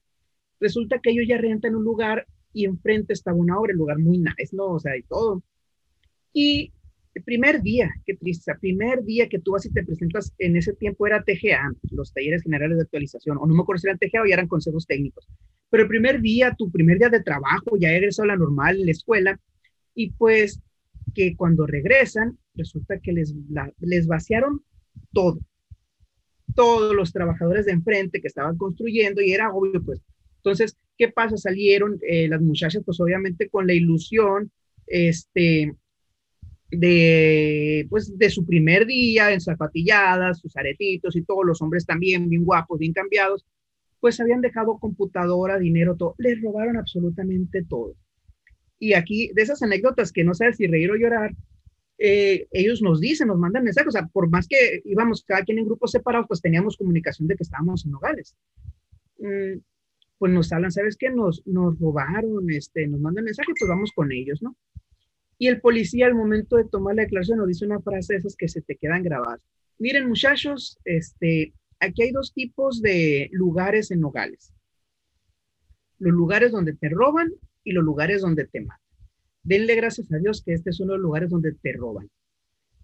[0.60, 4.17] Resulta que ellos ya rentan un lugar y enfrente estaba una obra, el lugar muy
[4.17, 4.65] nice, ¿no?
[4.65, 5.43] O sea, y todo.
[6.34, 6.73] Y
[7.19, 10.55] el primer día, qué triste, el primer día que tú vas y te presentas, en
[10.55, 13.99] ese tiempo era TGA, los talleres generales de actualización, o no me acuerdo si eran
[13.99, 15.27] TGA o ya eran consejos técnicos,
[15.69, 18.86] pero el primer día, tu primer día de trabajo, ya egresó a la normal en
[18.86, 19.39] la escuela,
[19.93, 20.62] y pues
[21.13, 23.36] que cuando regresan, resulta que les,
[23.79, 24.62] les vaciaron
[25.12, 25.39] todo,
[26.55, 30.01] todos los trabajadores de enfrente que estaban construyendo, y era obvio, pues,
[30.38, 31.36] entonces, ¿qué pasa?
[31.36, 34.51] Salieron eh, las muchachas, pues obviamente con la ilusión,
[34.88, 35.75] este,
[36.71, 42.29] de, pues, de su primer día, en zapatilladas, sus aretitos y todos los hombres también
[42.29, 43.45] bien guapos, bien cambiados,
[43.99, 47.95] pues habían dejado computadora, dinero, todo, les robaron absolutamente todo.
[48.77, 51.36] Y aquí, de esas anécdotas que no sabes si reír o llorar,
[51.97, 55.60] eh, ellos nos dicen, nos mandan mensajes, o sea, por más que íbamos cada quien
[55.60, 58.36] en grupos separados, pues teníamos comunicación de que estábamos en Nogales.
[59.17, 59.60] Mm,
[60.17, 61.10] pues nos hablan, ¿sabes qué?
[61.10, 64.55] Nos, nos robaron, este, nos mandan mensajes, pues vamos con ellos, ¿no?
[65.41, 68.36] Y el policía al momento de tomar la declaración nos dice una frase de esas
[68.36, 69.39] que se te quedan grabadas.
[69.78, 74.54] Miren muchachos, este, aquí hay dos tipos de lugares en Nogales.
[75.97, 77.32] Los lugares donde te roban
[77.63, 78.82] y los lugares donde te matan.
[79.43, 82.10] Denle gracias a Dios que este es uno de los lugares donde te roban.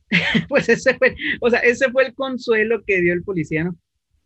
[0.48, 3.78] pues ese fue, o sea, ese fue el consuelo que dio el policía, ¿no?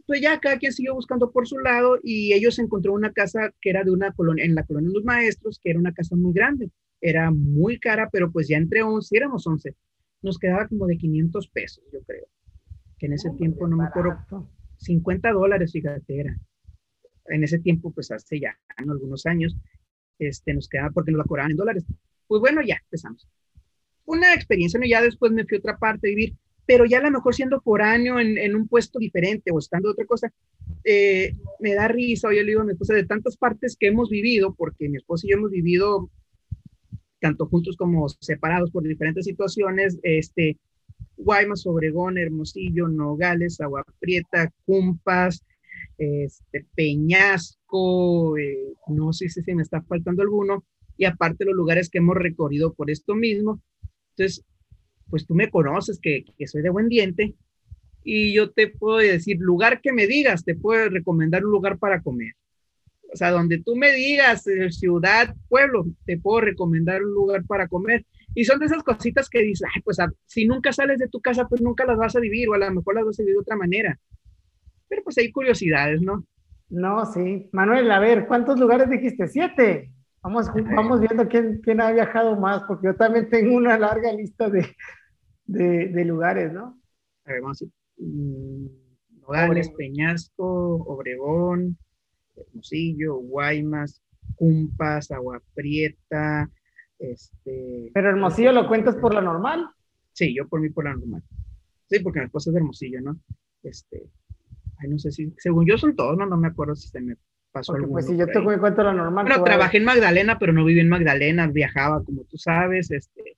[0.06, 3.70] Pues ya cada quien siguió buscando por su lado y ellos encontró una casa que
[3.72, 6.34] era de una colonia, en la colonia de los maestros, que era una casa muy
[6.34, 6.70] grande.
[7.02, 9.76] Era muy cara, pero pues ya entre 11, éramos 11,
[10.22, 12.26] nos quedaba como de 500 pesos, yo creo.
[12.98, 14.18] Que en ese tiempo no me acuerdo,
[14.78, 16.38] 50 dólares, fíjate, era.
[17.28, 19.56] En ese tiempo, pues hace ya algunos años,
[20.18, 21.86] este, nos quedaba porque nos la cobraban en dólares.
[22.28, 23.28] Pues bueno, ya empezamos.
[24.06, 24.86] Una experiencia, ¿no?
[24.86, 26.36] Ya después me fui a otra parte a vivir,
[26.66, 30.06] pero ya a lo mejor siendo foráneo en, en un puesto diferente o estando otra
[30.06, 30.32] cosa,
[30.84, 34.10] eh, me da risa, yo le digo a mi esposa, de tantas partes que hemos
[34.10, 36.10] vivido, porque mi esposa y yo hemos vivido
[37.20, 40.58] tanto juntos como separados por diferentes situaciones, este,
[41.18, 45.44] Guaymas, Obregón, Hermosillo, Nogales, Agua Prieta, Cumpas,
[45.98, 50.64] este, Peñasco, eh, no sé si me está faltando alguno,
[50.98, 53.62] y aparte los lugares que hemos recorrido por esto mismo.
[54.12, 54.46] Entonces,
[55.10, 57.36] pues tú me conoces que, que soy de buen diente
[58.04, 62.02] y yo te puedo decir, lugar que me digas, te puedo recomendar un lugar para
[62.02, 62.34] comer.
[63.12, 67.68] O sea, donde tú me digas, eh, ciudad, pueblo, te puedo recomendar un lugar para
[67.68, 68.06] comer.
[68.36, 71.48] Y son de esas cositas que dices, ay, pues si nunca sales de tu casa,
[71.48, 73.42] pues nunca las vas a vivir o a lo mejor las vas a vivir de
[73.42, 74.00] otra manera.
[74.88, 76.26] Pero pues hay curiosidades, ¿no?
[76.70, 77.50] No, sí.
[77.52, 79.28] Manuel, a ver, ¿cuántos lugares dijiste?
[79.28, 79.92] Siete.
[80.22, 84.50] Vamos, vamos viendo quién, quién ha viajado más, porque yo también tengo una larga lista
[84.50, 84.76] de,
[85.46, 86.80] de, de lugares, ¿no?
[87.26, 87.66] A ver, vamos a
[87.98, 88.68] mm,
[89.22, 91.78] Nogales, Peñasco, Obregón,
[92.48, 94.02] Hermosillo, Guaymas,
[94.36, 96.50] Cumpas, Agua Prieta,
[97.00, 97.92] este...
[97.94, 99.70] ¿Pero Hermosillo lo cuentas por la normal?
[100.14, 101.24] Sí, yo por mí por la normal.
[101.90, 103.20] Sí, porque mi esposa es de Hermosillo, ¿no?
[103.64, 104.10] Este,
[104.78, 107.16] ay, no sé si, según yo son todos, no, no me acuerdo si se me
[107.52, 107.94] pasó algo.
[107.94, 109.26] Pues si yo te cuento la normal.
[109.26, 113.38] Bueno, trabajé en Magdalena, pero no viví en Magdalena, viajaba, como tú sabes, este...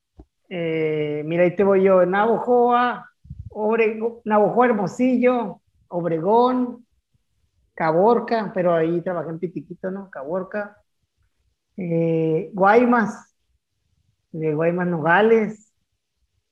[0.49, 3.09] Eh, mira, ahí te voy yo, Navojoa,
[3.49, 6.85] Obregón, Navojoa, Hermosillo, Obregón,
[7.81, 10.07] Caborca, pero ahí trabajé en Pitiquito, ¿no?
[10.11, 10.77] Caborca.
[11.75, 13.33] Eh, Guaymas,
[14.31, 15.73] de Guaymas Nogales,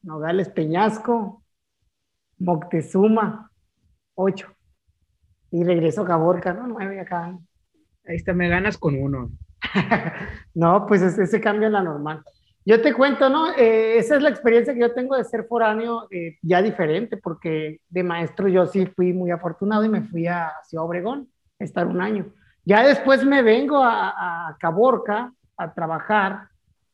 [0.01, 1.43] Nogales Peñasco,
[2.39, 3.51] Moctezuma,
[4.15, 4.47] ocho.
[5.51, 6.65] Y regreso a Caborca, ¿no?
[6.65, 7.37] Nueve acá.
[8.07, 9.29] Ahí está, me ganas con uno.
[10.55, 12.23] no, pues ese cambio es la normal.
[12.69, 13.49] Yo te cuento, ¿no?
[13.57, 17.81] Eh, esa es la experiencia que yo tengo de ser foráneo eh, ya diferente, porque
[17.89, 21.27] de maestro yo sí fui muy afortunado y me fui a Ciudad Obregón
[21.59, 22.31] a estar un año.
[22.63, 26.49] Ya después me vengo a, Caborca a trabajar,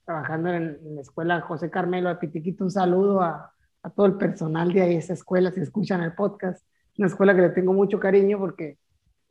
[0.06, 2.64] trabajando en, la escuela José Carmelo de Pitiquito.
[2.64, 3.52] Un saludo a,
[3.84, 6.66] a todo el personal de esa escuela, si escuchan el podcast.
[6.98, 8.78] Una escuela que le tengo mucho cariño porque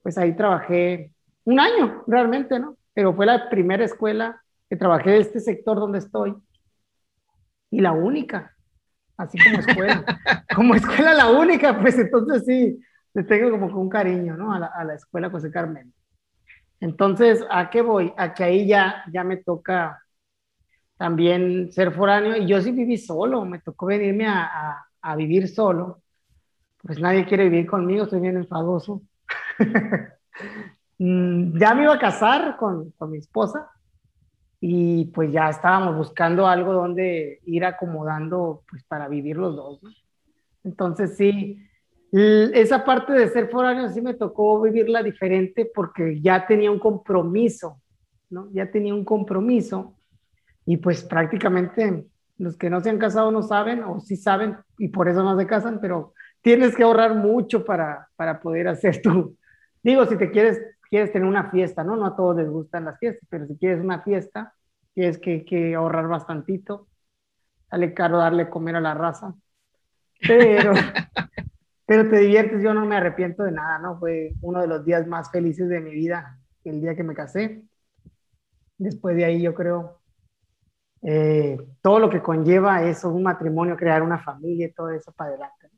[0.03, 1.11] pues ahí trabajé
[1.45, 2.77] un año realmente, ¿no?
[2.93, 6.35] Pero fue la primera escuela trabajé de este sector donde estoy
[7.71, 8.55] y la única,
[9.17, 10.05] así como escuela,
[10.55, 12.81] como escuela la única, pues entonces sí,
[13.15, 14.53] le tengo como con un cariño, ¿no?
[14.53, 15.93] A la, a la escuela José Carmen.
[16.81, 18.13] Entonces, ¿a qué voy?
[18.17, 20.03] A que ahí ya, ya me toca
[20.97, 25.49] también ser foráneo y yo sí viví solo, me tocó venirme a, a, a vivir
[25.49, 26.03] solo,
[26.83, 29.03] pues nadie quiere vivir conmigo, estoy bien enfadoso.
[30.99, 33.69] Mm, ya me iba a casar con, con mi esposa,
[34.67, 39.79] y pues ya estábamos buscando algo donde ir acomodando pues para vivir los dos.
[40.65, 41.59] Entonces sí,
[42.11, 47.79] esa parte de ser foráneo sí me tocó vivirla diferente porque ya tenía un compromiso,
[48.31, 48.49] ¿no?
[48.53, 49.99] Ya tenía un compromiso
[50.65, 52.07] y pues prácticamente
[52.39, 55.39] los que no se han casado no saben o sí saben y por eso no
[55.39, 59.37] se casan, pero tienes que ahorrar mucho para, para poder hacer tu,
[59.83, 60.59] digo, si te quieres
[60.95, 61.97] quieres tener una fiesta, ¿no?
[61.97, 64.54] No a todos les gustan las fiestas, pero si quieres una fiesta,
[64.95, 66.89] tienes que, que ahorrar bastantito.
[67.69, 69.35] Sale caro darle comer a la raza.
[70.27, 70.73] Pero,
[71.87, 73.99] pero te diviertes, yo no me arrepiento de nada, ¿no?
[73.99, 77.63] Fue uno de los días más felices de mi vida, el día que me casé.
[78.79, 80.01] Después de ahí yo creo
[81.03, 85.31] eh, todo lo que conlleva eso, un matrimonio, crear una familia y todo eso para
[85.31, 85.69] adelante.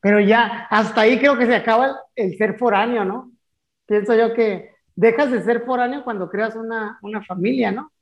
[0.00, 3.32] Pero ya, hasta ahí creo que se acaba el ser foráneo, ¿no?
[3.86, 7.92] pienso yo que dejas de ser foráneo cuando creas una, una familia, ¿no?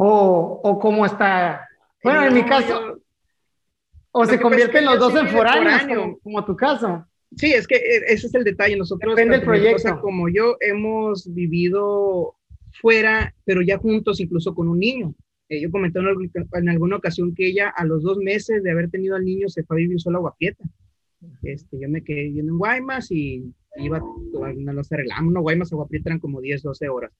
[0.00, 1.68] O, o cómo está.
[2.04, 3.02] Bueno, en mi caso,
[4.12, 7.04] O se convierten los dos en foráneos, como, tu caso.
[7.36, 8.76] Sí, es que eh, ese es el detalle.
[8.76, 10.00] Nosotros, Depende del proyecto.
[10.00, 12.36] como yo, hemos vivido
[12.80, 15.14] fuera, pero ya juntos, incluso con un niño.
[15.48, 19.16] Eh, yo comenté en, alguna ocasión que ella, a los dos meses de haber tenido
[19.16, 20.62] al niño, se fue a vivir sola a Guapieta.
[21.42, 25.76] Este, yo me quedé viviendo en Guaymas y iba, no nos arreglamos, no, Guaymas a
[25.76, 27.12] Guapieta eran como 10, 12 horas.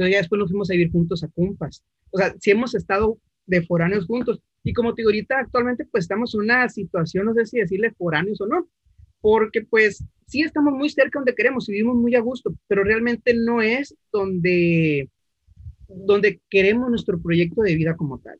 [0.00, 1.84] Entonces ya después nos fuimos a vivir juntos a Cumpas.
[2.10, 4.40] O sea, sí hemos estado de foráneos juntos.
[4.64, 7.92] Y como te digo, ahorita actualmente pues estamos en una situación, no sé si decirle
[7.92, 8.66] foráneos o no,
[9.20, 13.34] porque pues sí estamos muy cerca donde queremos y vivimos muy a gusto, pero realmente
[13.34, 15.10] no es donde,
[15.86, 18.38] donde queremos nuestro proyecto de vida como tal.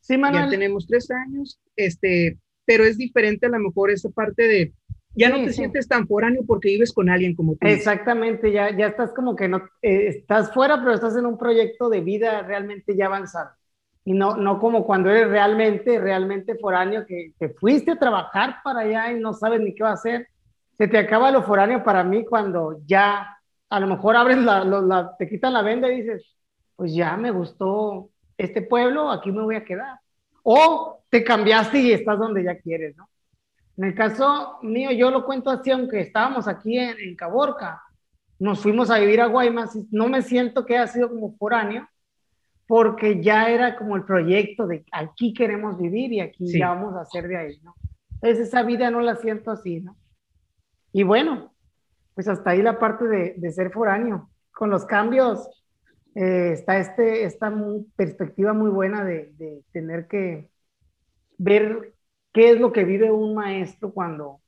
[0.00, 0.46] Sí, Manuel.
[0.46, 4.72] Ya tenemos tres años, este, pero es diferente a lo mejor esa parte de,
[5.14, 7.66] ya no te sientes tan foráneo porque vives con alguien como tú.
[7.66, 11.88] Exactamente, ya, ya estás como que no, eh, estás fuera, pero estás en un proyecto
[11.88, 13.50] de vida realmente ya avanzado.
[14.04, 18.80] Y no, no como cuando eres realmente, realmente foráneo, que te fuiste a trabajar para
[18.80, 20.28] allá y no sabes ni qué va a hacer.
[20.78, 23.36] Se te acaba lo foráneo para mí cuando ya
[23.68, 26.36] a lo mejor abres la, la, te quitan la venda y dices,
[26.76, 28.08] pues ya me gustó
[28.38, 29.98] este pueblo, aquí me voy a quedar.
[30.42, 33.09] O te cambiaste y estás donde ya quieres, ¿no?
[33.76, 37.82] En el caso mío, yo lo cuento así, aunque estábamos aquí en, en Caborca,
[38.38, 41.88] nos fuimos a vivir a Guaymas, no me siento que haya sido como foráneo,
[42.66, 47.00] porque ya era como el proyecto de aquí queremos vivir y aquí ya vamos a
[47.00, 47.74] hacer de ahí, ¿no?
[48.12, 49.96] Entonces esa vida no la siento así, ¿no?
[50.92, 51.52] Y bueno,
[52.14, 54.30] pues hasta ahí la parte de, de ser foráneo.
[54.52, 55.48] Con los cambios
[56.14, 57.52] eh, está este, esta
[57.96, 60.50] perspectiva muy buena de, de, tener que
[61.38, 61.94] ver
[62.32, 64.40] qué es lo que vive un maestro cuando,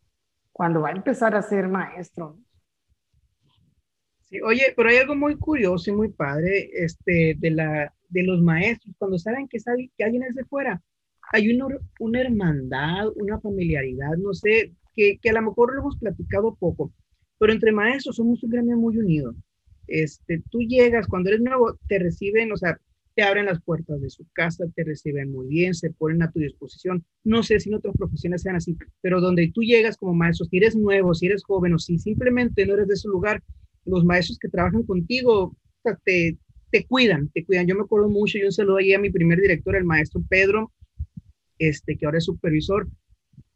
[0.53, 2.39] cuando va a empezar a ser maestro.
[4.23, 8.41] Sí, oye, pero hay algo muy curioso y muy padre este, de la, de los
[8.41, 10.83] maestros, cuando saben que, sabe, que alguien es de fuera,
[11.33, 11.67] hay una,
[11.99, 16.93] una hermandad, una familiaridad, no sé, que, que, a lo mejor lo hemos platicado poco,
[17.39, 19.35] pero entre maestros somos un gremio muy unido.
[19.87, 22.79] Este, tú llegas, cuando eres nuevo, te reciben, o sea,
[23.15, 26.41] te abren las puertas de su casa, te reciben muy bien, se ponen a tu
[26.41, 27.05] disposición.
[27.25, 30.57] No sé si en otras profesiones sean así, pero donde tú llegas como maestro, si
[30.57, 33.43] eres nuevo, si eres joven o si simplemente no eres de ese lugar,
[33.85, 35.57] los maestros que trabajan contigo
[36.05, 36.39] te,
[36.71, 37.67] te cuidan, te cuidan.
[37.67, 40.73] Yo me acuerdo mucho, yo un saludo ahí a mi primer director, el maestro Pedro,
[41.59, 42.89] este, que ahora es supervisor.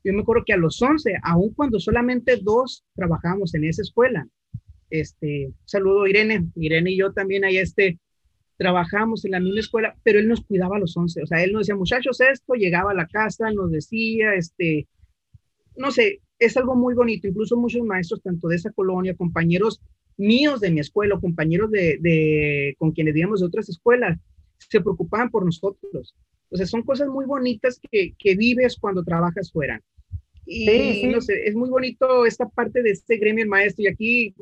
[0.04, 4.28] Yo me acuerdo que a los 11, aun cuando solamente dos trabajábamos en esa escuela,
[4.90, 7.98] este, saludo Irene, Irene y yo también ahí este,
[8.56, 11.52] trabajamos en la misma escuela, pero él nos cuidaba a los 11, o sea, él
[11.52, 14.86] nos decía, muchachos, esto, llegaba a la casa, nos decía, este,
[15.76, 19.80] no sé, es algo muy bonito, incluso muchos maestros, tanto de esa colonia, compañeros
[20.16, 24.18] míos de mi escuela, compañeros de, de, con quienes digamos de otras escuelas,
[24.58, 26.14] se preocupaban por nosotros.
[26.48, 29.82] O sea, son cosas muy bonitas que, que vives cuando trabajas fuera.
[30.46, 34.34] Y no sé, es muy bonito esta parte de este gremio maestro y aquí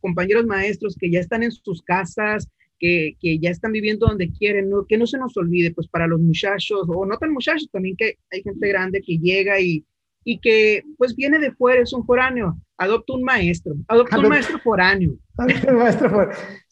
[0.00, 2.48] compañeros maestros que ya están en sus casas,
[2.78, 4.86] que, que, ya están viviendo donde quieren, ¿no?
[4.86, 8.18] que no se nos olvide, pues para los muchachos, o no tan muchachos, también que
[8.30, 9.84] hay gente grande que llega y,
[10.24, 14.58] y que pues viene de fuera, es un foráneo, adopta un maestro, adopta un maestro
[14.58, 15.14] foráneo.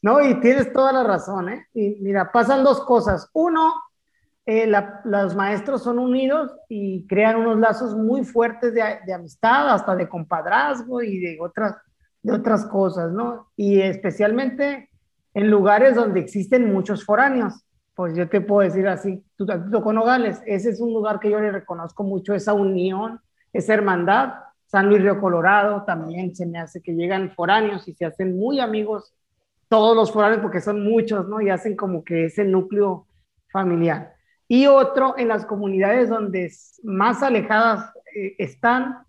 [0.02, 1.66] No, y tienes toda la razón, ¿eh?
[1.72, 3.30] Y mira, pasan dos cosas.
[3.32, 3.74] Uno,
[4.44, 4.70] eh,
[5.04, 10.08] los maestros son unidos y crean unos lazos muy fuertes de, de, amistad, hasta de
[10.08, 11.76] compadrazgo y de otras,
[12.22, 13.50] de otras cosas, ¿no?
[13.56, 14.90] Y especialmente
[15.36, 17.62] en lugares donde existen muchos foráneos.
[17.94, 19.46] Pues yo te puedo decir así, tú,
[19.82, 23.20] con Nogales, ese es un lugar que yo le reconozco mucho, esa unión
[23.52, 24.34] esa hermandad.
[24.66, 28.60] San Luis Río Colorado también se me hace que llegan foráneos y se hacen muy
[28.60, 29.14] amigos
[29.68, 31.40] todos los foráneos porque son muchos, ¿no?
[31.42, 33.06] Y hacen como que ese núcleo
[33.52, 34.14] familiar.
[34.48, 36.50] Y otro, en las comunidades donde
[36.82, 39.05] más alejadas eh, están,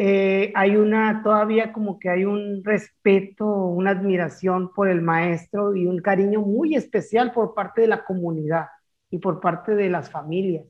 [0.00, 5.88] eh, hay una, todavía como que hay un respeto, una admiración por el maestro y
[5.88, 8.68] un cariño muy especial por parte de la comunidad
[9.10, 10.64] y por parte de las familias.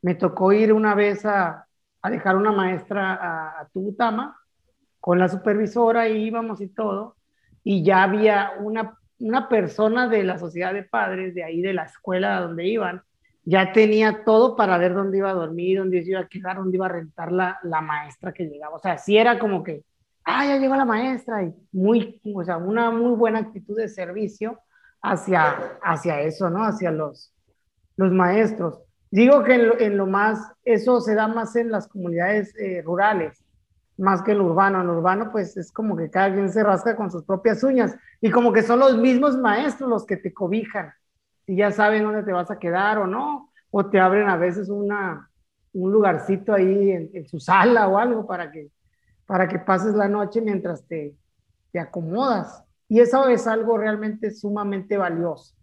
[0.00, 1.66] Me tocó ir una vez a,
[2.02, 4.38] a dejar una maestra a, a Tubutama
[5.00, 7.16] con la supervisora y íbamos y todo,
[7.64, 11.82] y ya había una, una persona de la sociedad de padres de ahí, de la
[11.84, 13.02] escuela donde iban,
[13.48, 16.84] ya tenía todo para ver dónde iba a dormir, dónde iba a quedar, dónde iba
[16.84, 18.76] a rentar la, la maestra que llegaba.
[18.76, 19.84] O sea, sí era como que,
[20.24, 24.60] ah, ya llegó la maestra, y muy, o sea, una muy buena actitud de servicio
[25.00, 26.62] hacia, hacia eso, ¿no?
[26.62, 27.32] Hacia los,
[27.96, 28.82] los maestros.
[29.10, 33.42] Digo que en lo, más, eso se da más en las comunidades eh, rurales,
[33.96, 34.82] más que en lo urbano.
[34.82, 37.96] En lo urbano, pues es como que cada quien se rasca con sus propias uñas
[38.20, 40.92] y como que son los mismos maestros los que te cobijan
[41.48, 44.68] y ya saben dónde te vas a quedar o no, o te abren a veces
[44.68, 45.30] una,
[45.72, 48.68] un lugarcito ahí en, su sala o algo para que,
[49.24, 51.14] para que pases la noche mientras te,
[51.72, 52.62] te acomodas.
[52.86, 55.54] Y eso es algo realmente sumamente valioso.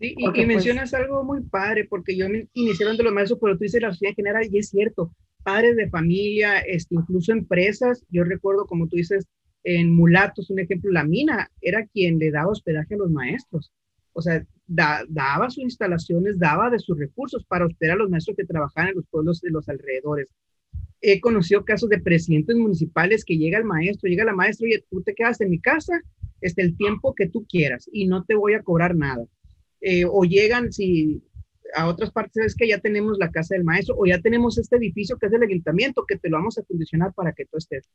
[0.00, 3.56] Sí, y, pues mencionas algo muy padre, porque yo me inicié de los maestros, pero
[3.56, 5.12] tú dices la sociedad general, y es cierto,
[5.44, 9.28] padres de familia, este, incluso empresas, yo recuerdo, como tú dices,
[9.62, 13.72] en Mulatos, un ejemplo, la mina era quien le daba hospedaje a los maestros.
[14.12, 18.44] O sea, daba sus instalaciones, daba de sus recursos para hospedar a los maestros que
[18.44, 20.28] trabajaban en los pueblos de los alrededores.
[21.00, 25.02] He conocido casos de presidentes municipales que llega el maestro, llega la maestra, y tú
[25.02, 26.00] te quedas en mi casa
[26.40, 29.24] este, el tiempo que tú quieras y no te voy a cobrar nada.
[29.80, 31.22] Eh, o llegan, si
[31.74, 34.76] a otras partes es que ya tenemos la casa del maestro o ya tenemos este
[34.76, 37.88] edificio que es del ayuntamiento que te lo vamos a condicionar para que tú estés.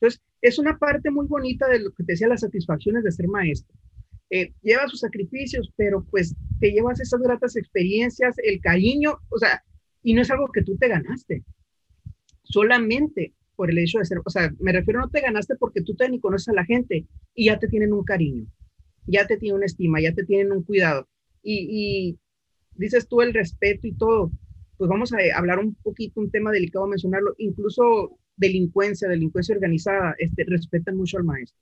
[0.00, 3.28] Entonces, es una parte muy bonita de lo que te decía las satisfacciones de ser
[3.28, 3.74] maestro.
[4.34, 9.62] Eh, lleva sus sacrificios, pero pues te llevas esas gratas experiencias, el cariño, o sea,
[10.02, 11.44] y no es algo que tú te ganaste,
[12.42, 15.94] solamente por el hecho de ser, o sea, me refiero, no te ganaste porque tú
[15.94, 18.44] te ni conoces a la gente y ya te tienen un cariño,
[19.06, 21.06] ya te tienen una estima, ya te tienen un cuidado.
[21.40, 22.18] Y, y
[22.74, 24.32] dices tú el respeto y todo,
[24.78, 30.42] pues vamos a hablar un poquito, un tema delicado mencionarlo, incluso delincuencia, delincuencia organizada, este,
[30.42, 31.56] respetan mucho al maestro.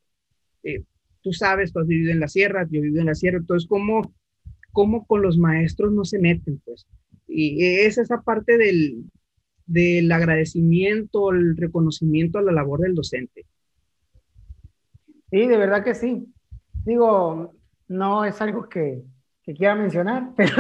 [0.63, 0.83] Eh,
[1.23, 3.69] tú sabes, tú has vivido en la sierra, yo he vivido en la sierra, entonces,
[3.69, 4.15] ¿cómo,
[4.73, 6.61] cómo con los maestros no se meten?
[6.65, 6.87] Pues,
[7.27, 9.05] y es esa parte del,
[9.67, 13.47] del agradecimiento, el reconocimiento a la labor del docente.
[15.31, 16.27] Sí, de verdad que sí.
[16.85, 17.55] Digo,
[17.89, 19.03] no es algo que,
[19.43, 20.55] que quiera mencionar, pero,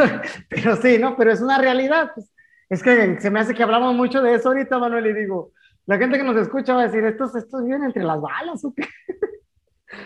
[0.48, 1.16] pero sí, ¿no?
[1.16, 2.12] Pero es una realidad.
[2.14, 2.32] Pues.
[2.70, 5.52] es que se me hace que hablamos mucho de eso ahorita, Manuel, y digo,
[5.86, 8.72] la gente que nos escucha va a decir, estos, estos viven entre las balas, ¿o
[8.72, 8.84] qué?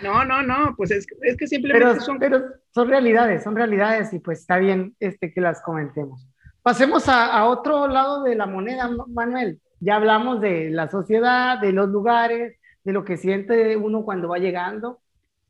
[0.03, 2.19] No, no, no, pues es, es que simplemente son...
[2.19, 6.29] Pero son realidades, son realidades y pues está bien este, que las comentemos.
[6.63, 9.61] Pasemos a, a, otro lado de la moneda, Manuel.
[9.81, 14.39] Ya hablamos de la sociedad, de los lugares, de lo que siente uno cuando va
[14.39, 15.01] llegando.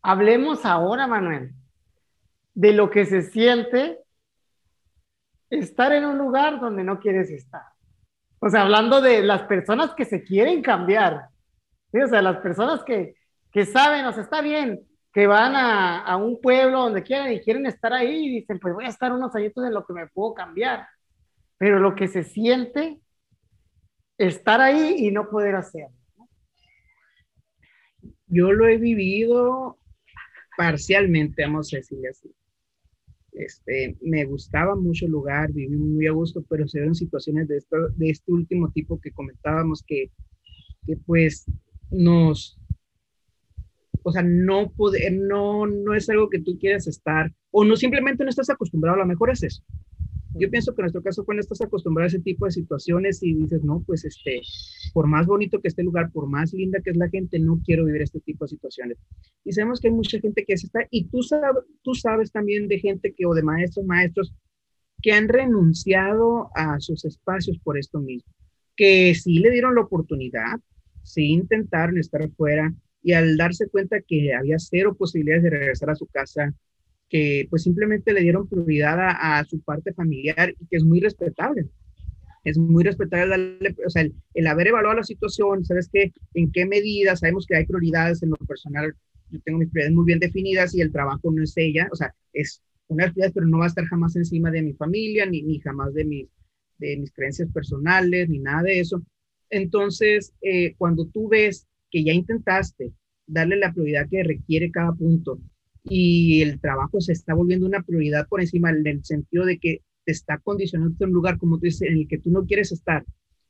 [0.03, 1.53] Hablemos ahora, Manuel,
[2.55, 3.99] de lo que se siente
[5.51, 7.63] estar en un lugar donde no quieres estar.
[8.39, 11.29] O sea, hablando de las personas que se quieren cambiar.
[11.93, 13.16] O sea, las personas que,
[13.57, 14.81] que saben, o sea, está bien,
[15.15, 18.75] que van a, a, un pueblo donde quieren y quieren estar ahí y dicen, pues
[18.75, 20.87] voy a estar unos añitos en lo que me puedo cambiar
[21.59, 23.01] pero lo que se siente,
[24.19, 25.97] estar ahí y no poder hacerlo.
[28.27, 29.79] Yo lo he vivido
[30.57, 32.31] parcialmente, vamos a decirle así.
[33.33, 37.59] Este, me gustaba mucho el lugar, viví muy a gusto, pero se dieron situaciones de,
[37.59, 40.11] esto, de este último tipo que comentábamos que,
[40.87, 41.45] que pues
[41.91, 42.56] nos,
[44.07, 48.23] o sea, no poder, no, no es algo que tú quieras estar, o no simplemente
[48.23, 49.65] no estás acostumbrado, a lo mejor es eso,
[50.39, 53.35] yo pienso que en nuestro caso, cuando estás acostumbrado a ese tipo de situaciones y
[53.35, 54.43] dices, no, pues este,
[54.93, 57.61] por más bonito que esté el lugar, por más linda que es la gente, no
[57.65, 58.97] quiero vivir este tipo de situaciones.
[59.45, 62.69] Y sabemos que hay mucha gente que se está, y tú, sabes, tú sabes también
[62.69, 64.33] de gente que, o de maestros, maestros,
[65.03, 68.33] que han renunciado a sus espacios por esto mismo,
[68.77, 70.61] que sí le dieron la oportunidad,
[71.03, 72.73] sí intentaron estar fuera
[73.07, 76.53] y al darse cuenta que había cero posibilidades de regresar a su casa,
[77.09, 81.69] que pues simplemente le dieron prioridad a, su parte familiar y que es muy respetable.
[82.43, 84.05] Es muy respetable darle, o sea,
[84.35, 88.31] el, haber evaluado la situación, sabes qué, en qué medida, sabemos que hay prioridades en
[88.31, 88.93] lo personal,
[89.31, 92.13] yo tengo mis prioridades muy bien definidas y el trabajo no es ella, o sea,
[92.33, 95.61] es una prioridad, pero no va a estar jamás encima de mi familia, ni, ni
[95.61, 96.27] jamás de mis,
[96.79, 99.01] de mis creencias personales, ni nada de eso.
[99.49, 102.93] Entonces, eh, cuando tú ves que ya intentaste
[103.27, 105.41] darle la prioridad que requiere cada punto
[105.85, 109.81] y el trabajo se está volviendo una prioridad por encima en el sentido de que
[110.05, 113.03] te está condicionando un lugar, como tú dices, en el que tú no quieres estar,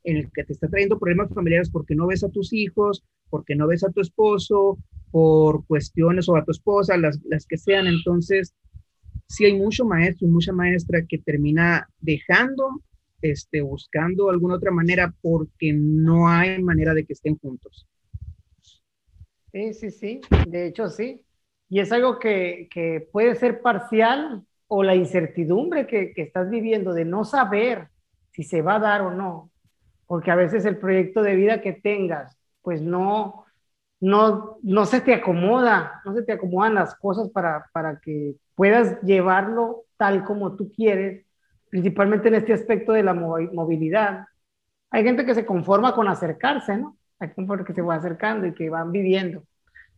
[0.05, 3.57] en el que te está trayendo problemas familiares porque no ves a tus hijos, porque
[3.57, 4.79] no ves a tu esposo,
[5.11, 7.89] por cuestiones o a tu esposa, las, las que sean.
[7.89, 8.55] Entonces,
[9.27, 12.81] sí hay mucho maestro y mucha maestra que termina dejando,
[13.23, 17.89] este, buscando alguna otra manera porque no hay manera de que estén juntos.
[19.57, 21.25] Sí, sí, sí, de hecho sí.
[21.71, 26.93] Y es algo que, que puede ser parcial o la incertidumbre que, que, estás viviendo
[26.93, 27.89] de no saber
[28.33, 29.51] si se va a dar o no,
[30.07, 33.47] porque a veces el proyecto de vida que tengas, pues no,
[33.99, 39.01] no, no se te acomoda, no se te acomodan las cosas para, para que puedas
[39.01, 41.25] llevarlo tal como tú quieres,
[41.71, 44.27] principalmente en este aspecto de la movilidad.
[44.91, 46.99] Hay gente que se conforma con acercarse, ¿no?
[47.19, 49.43] Hay gente que se va acercando y que van viviendo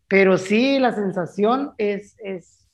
[0.09, 2.67] pero sí la sensación es, es,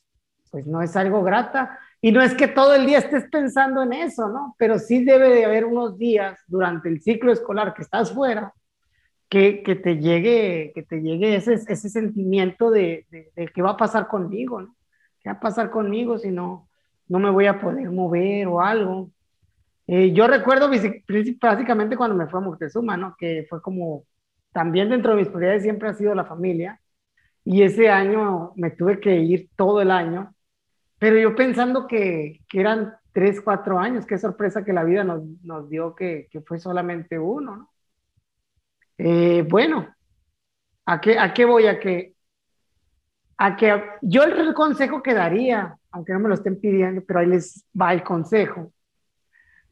[0.50, 1.78] pues no es algo grata.
[2.00, 4.54] y no es que todo el día estés pensando en eso, ¿no?
[4.58, 8.52] Pero sí debe de haber unos días durante el ciclo escolar que estás fuera
[9.28, 13.76] que, que te llegue, que te llegue ese, ese sentimiento de, de, qué va a
[13.76, 14.76] pasar conmigo, ¿no?
[15.20, 16.68] ¿Qué va a pasar conmigo si no,
[17.08, 19.10] no me voy a poder mover o algo?
[19.86, 20.70] Eh, yo recuerdo
[21.40, 23.16] básicamente cuando me fue a Moctezuma, ¿no?
[23.18, 24.04] Que fue como,
[24.54, 26.80] también dentro de mis prioridades siempre ha sido la familia.
[27.44, 30.34] Y ese año me tuve que ir todo el año
[31.04, 35.68] pero yo pensando que, eran tres, cuatro años, qué sorpresa que la vida nos, nos
[35.68, 37.70] dio que, que, fue solamente uno, ¿no?
[38.96, 39.94] Eh, bueno,
[40.86, 41.66] ¿a qué, ¿a qué voy?
[41.66, 42.14] A que,
[43.36, 47.26] a que yo el consejo que daría, aunque no me lo estén pidiendo, pero ahí
[47.26, 48.72] les va el consejo,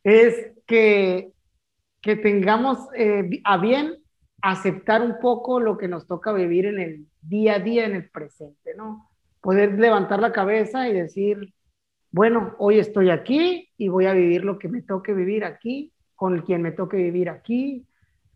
[0.05, 1.33] es que,
[2.03, 4.02] que tengamos eh, a bien
[4.43, 8.11] aceptar un poco lo que nos toca vivir en el día a día, en el
[8.11, 9.09] presente, ¿no?
[9.43, 11.53] poder levantar la cabeza y decir,
[12.11, 16.41] bueno, hoy estoy aquí y voy a vivir lo que me toque vivir aquí, con
[16.43, 17.85] quien me toque vivir aquí,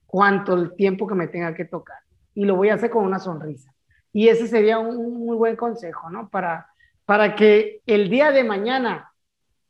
[0.04, 1.98] cuánto el tiempo que me tenga que tocar.
[2.34, 3.72] Y lo voy a hacer con una sonrisa.
[4.12, 6.28] Y ese sería un muy buen consejo, ¿no?
[6.28, 6.66] Para,
[7.04, 9.12] para que el día de mañana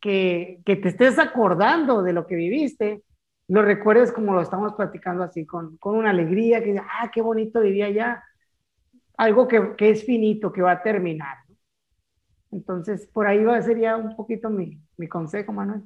[0.01, 3.03] que, que te estés acordando de lo que viviste,
[3.49, 7.61] lo recuerdes como lo estamos platicando así, con, con una alegría, que ah, qué bonito
[7.61, 8.24] vivía allá,
[9.16, 11.38] algo que, que, es finito, que va a terminar.
[12.51, 15.82] Entonces, por ahí va, sería un poquito mi, mi consejo, Manuel.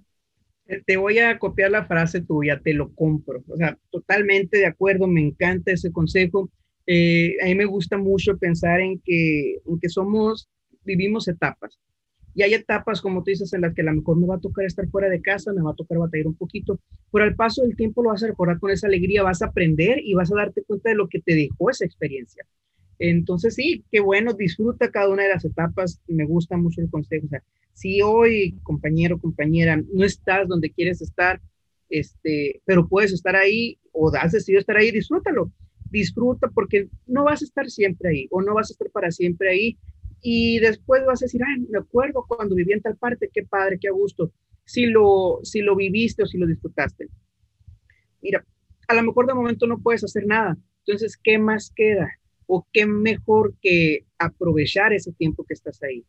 [0.87, 3.43] Te voy a copiar la frase tuya, te lo compro.
[3.49, 6.51] O sea, totalmente de acuerdo, me encanta ese consejo.
[6.87, 10.49] Eh, a mí me gusta mucho pensar en que, en que somos,
[10.85, 11.79] vivimos etapas.
[12.35, 14.41] Y hay etapas, como tú dices, en las que a lo mejor me va a
[14.41, 16.79] tocar estar fuera de casa, me va a tocar batallar un poquito,
[17.13, 20.01] pero al paso del tiempo lo vas a recordar con esa alegría, vas a aprender
[20.05, 22.47] y vas a darte cuenta de lo que te dejó esa experiencia.
[23.01, 26.03] Entonces, sí, qué bueno, disfruta cada una de las etapas.
[26.07, 27.27] Me gusta mucho el consejo.
[27.27, 31.41] O sea, si hoy, compañero, compañera, no estás donde quieres estar,
[31.89, 35.51] este, pero puedes estar ahí o has decidido estar ahí, disfrútalo.
[35.91, 39.51] Disfruta porque no vas a estar siempre ahí o no vas a estar para siempre
[39.51, 39.79] ahí.
[40.23, 43.79] Y después vas a decir, ay, me acuerdo cuando viví en tal parte, qué padre,
[43.81, 44.33] qué gusto.
[44.65, 47.09] Si lo, si lo viviste o si lo disfrutaste.
[48.23, 48.45] Mira,
[48.89, 50.57] a lo mejor de momento no puedes hacer nada.
[50.85, 52.11] Entonces, ¿qué más queda?
[52.53, 56.05] o qué mejor que aprovechar ese tiempo que estás ahí.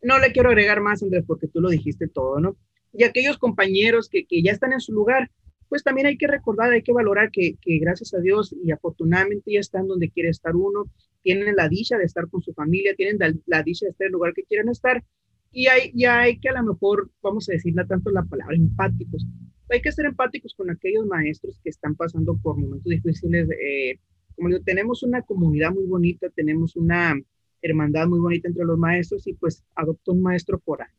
[0.00, 2.56] No le quiero agregar más, Andrés, porque tú lo dijiste todo, ¿no?
[2.94, 5.30] Y aquellos compañeros que, que ya están en su lugar,
[5.68, 9.52] pues también hay que recordar, hay que valorar que, que, gracias a Dios y afortunadamente
[9.52, 10.86] ya están donde quiere estar uno,
[11.22, 14.12] tienen la dicha de estar con su familia, tienen la, dicha de estar en el
[14.12, 15.02] lugar que quieren estar
[15.50, 19.26] y hay, ya hay que a lo mejor, vamos a decirla tanto la palabra, empáticos.
[19.70, 23.98] Hay que ser empáticos con aquellos maestros que están pasando por momentos difíciles eh,
[24.36, 27.14] como digo, tenemos una comunidad muy bonita, tenemos una
[27.60, 30.94] hermandad muy bonita entre los maestros y pues adopta un maestro por año.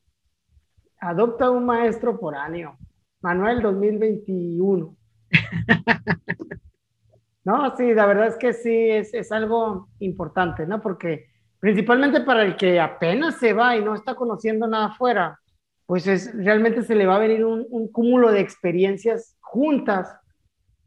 [1.00, 2.78] Adopta un maestro por año.
[3.22, 4.96] Manuel 2021.
[7.46, 10.82] no, sí, la verdad es que sí, es, es algo importante, ¿no?
[10.82, 11.28] Porque
[11.60, 15.40] principalmente para el que apenas se va y no está conociendo nada afuera,
[15.86, 20.16] pues es, realmente se le va a venir un, un cúmulo de experiencias juntas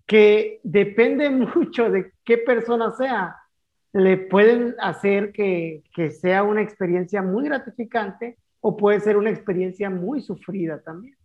[0.07, 3.37] que depende mucho de qué persona sea,
[3.93, 9.91] le pueden hacer que, que sea una experiencia muy gratificante o puede ser una experiencia
[9.91, 11.17] muy sufrida también.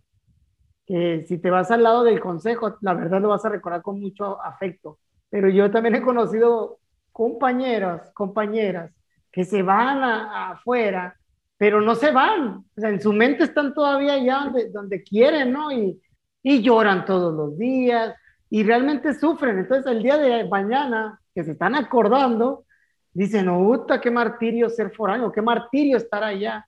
[0.86, 4.00] Que si te vas al lado del consejo, la verdad lo vas a recordar con
[4.00, 5.00] mucho afecto.
[5.32, 6.78] Pero yo también he conocido
[7.12, 8.92] compañeros, compañeras
[9.32, 11.18] que se van afuera,
[11.58, 12.66] pero no se van.
[12.78, 15.72] O sea, en su mente están todavía allá donde, donde quieren, ¿no?
[15.72, 16.00] Y,
[16.44, 18.16] y lloran todos los días,
[18.52, 19.58] y realmente sufren.
[19.58, 22.66] Entonces, el día de mañana, que se están acordando,
[23.14, 26.68] dicen, puta, qué martirio ser foráneo, qué martirio estar allá.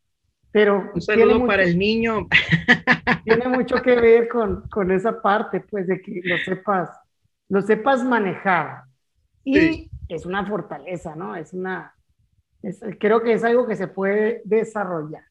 [0.51, 2.27] Pero un saludo para el niño.
[3.25, 6.89] Tiene mucho que ver con, con, esa parte, pues, de que lo sepas,
[7.49, 8.83] lo sepas manejar.
[9.43, 11.35] Y es una fortaleza, ¿no?
[11.35, 11.93] Es una,
[12.99, 15.23] creo que es algo que se puede desarrollar.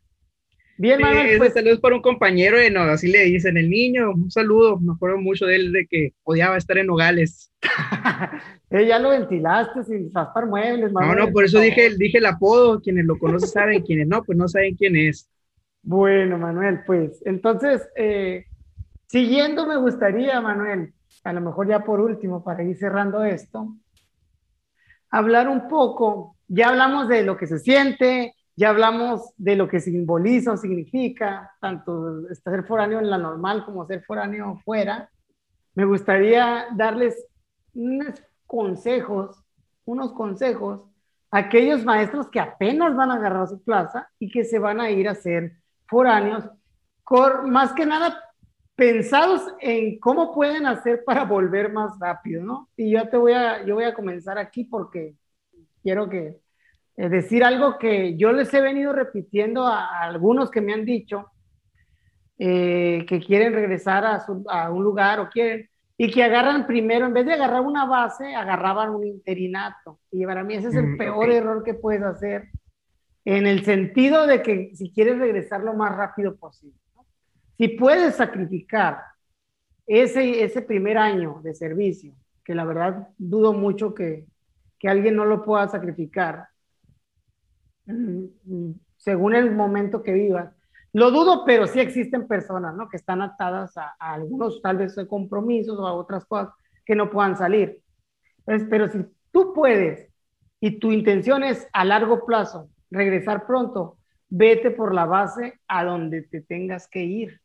[0.78, 4.30] Bien, sí, pues saludos para un compañero de no, así le dicen el niño, un
[4.30, 7.52] saludo, me acuerdo mucho de él de que odiaba estar en Nogales.
[8.70, 10.92] eh, ya lo ventilaste sin raspar muebles.
[10.92, 14.36] No, no, por eso dije, dije el apodo, quienes lo conocen saben, quienes no, pues
[14.36, 15.28] no saben quién es.
[15.82, 18.46] Bueno, Manuel, pues entonces, eh,
[19.06, 20.92] siguiendo me gustaría, Manuel,
[21.24, 23.74] a lo mejor ya por último, para ir cerrando esto,
[25.10, 29.80] hablar un poco, ya hablamos de lo que se siente, ya hablamos de lo que
[29.80, 35.10] simboliza o significa, tanto ser foráneo en la normal como ser foráneo fuera.
[35.74, 37.26] Me gustaría darles
[37.74, 39.42] unos consejos,
[39.84, 40.86] unos consejos
[41.30, 44.90] a aquellos maestros que apenas van a agarrar su plaza y que se van a
[44.90, 45.56] ir a ser
[45.86, 46.48] foráneos,
[47.46, 48.22] más que nada
[48.74, 52.68] pensados en cómo pueden hacer para volver más rápido, ¿no?
[52.76, 55.14] Y yo te voy a, yo voy a comenzar aquí porque
[55.82, 56.40] quiero que
[56.96, 61.26] eh, decir algo que yo les he venido repitiendo a, algunos que me han dicho
[62.38, 67.12] eh, que quieren regresar a, a, un lugar o quieren, y que agarran primero, en
[67.12, 70.00] vez de agarrar una base, agarraban un interinato.
[70.10, 72.48] Y para mí ese es el mm, peor error que puedes hacer,
[73.24, 76.81] en el sentido de que si quieres regresar lo más rápido posible.
[77.56, 79.02] Si puedes sacrificar
[79.86, 84.26] ese, ese primer año de servicio, que la verdad dudo mucho que,
[84.78, 86.48] que alguien no lo pueda sacrificar,
[87.86, 90.54] mm, mm, según el momento que vivas,
[90.92, 92.88] lo dudo, pero sí existen personas, ¿no?
[92.88, 96.52] Que están atadas a, algunos tal vez compromisos o a otras cosas
[96.84, 97.80] que no puedan salir.
[98.68, 100.08] pero si tú puedes
[100.60, 103.98] y tu intención es a largo plazo regresar pronto,
[104.28, 107.41] vete por la base a donde te tengas que ir.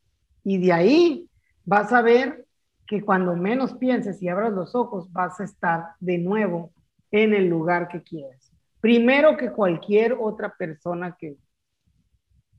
[0.49, 1.29] Y de ahí
[1.65, 2.45] vas a ver
[2.87, 6.71] que cuando menos pienses y abras los ojos, vas a estar de nuevo
[7.11, 8.49] en el lugar que quieres.
[8.79, 11.35] Primero que cualquier otra persona que,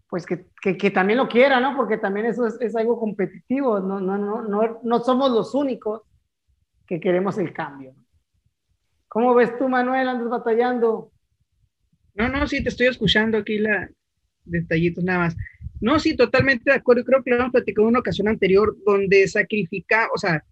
[0.06, 1.74] pues que, que, también lo quiera, ¿no?
[1.78, 6.02] Porque también eso es, es, algo competitivo, no, no, no, no, no somos los únicos
[6.86, 7.94] que queremos el cambio.
[9.08, 10.08] ¿Cómo ves tú, Manuel?
[10.08, 11.10] ¿Andas batallando?
[12.12, 13.88] No, no, sí, te estoy escuchando aquí la
[14.44, 15.36] detallitos nada más.
[15.80, 17.04] No, sí, totalmente de acuerdo.
[17.04, 20.44] Creo que lo hemos platicado en una ocasión anterior donde sacrifica, o sea,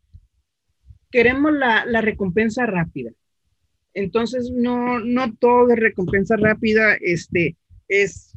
[1.10, 3.10] queremos la, la recompensa rápida.
[3.94, 7.56] Entonces, no, no todo de recompensa rápida este,
[7.88, 8.36] es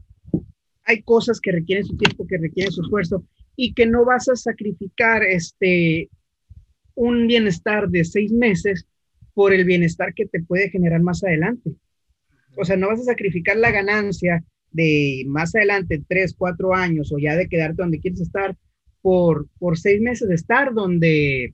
[0.90, 3.24] hay cosas que requieren su tiempo, que requieren su esfuerzo
[3.56, 6.10] y que no vas a sacrificar este,
[6.96, 8.88] un bienestar de seis meses
[9.36, 11.72] por el bienestar que te puede generar más adelante.
[12.58, 17.18] O sea, no vas a sacrificar la ganancia de más adelante, tres, cuatro años o
[17.18, 18.56] ya de quedarte donde quieres estar
[19.02, 21.54] por, por seis meses de estar donde,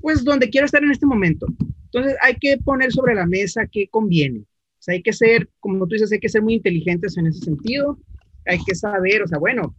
[0.00, 1.46] pues donde quiero estar en este momento.
[1.84, 4.40] Entonces hay que poner sobre la mesa qué conviene.
[4.40, 7.40] O sea, hay que ser, como tú dices, hay que ser muy inteligentes en ese
[7.40, 7.98] sentido
[8.46, 9.74] hay que saber, o sea, bueno,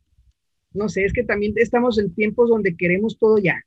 [0.74, 3.62] no sé, es que también estamos en tiempos donde queremos todo ya,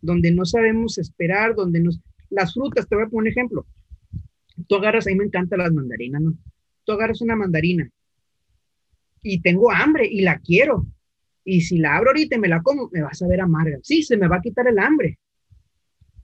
[0.00, 2.00] donde no sabemos esperar, donde nos...
[2.30, 3.66] Las frutas, te voy a poner un ejemplo.
[4.66, 6.34] Tú agarras, a mí me encantan las mandarinas, ¿no?
[6.84, 7.88] Tú agarras una mandarina
[9.24, 10.86] y tengo hambre y la quiero.
[11.44, 13.78] Y si la abro ahorita y me la como, me vas a ver amarga.
[13.82, 15.18] Sí, se me va a quitar el hambre.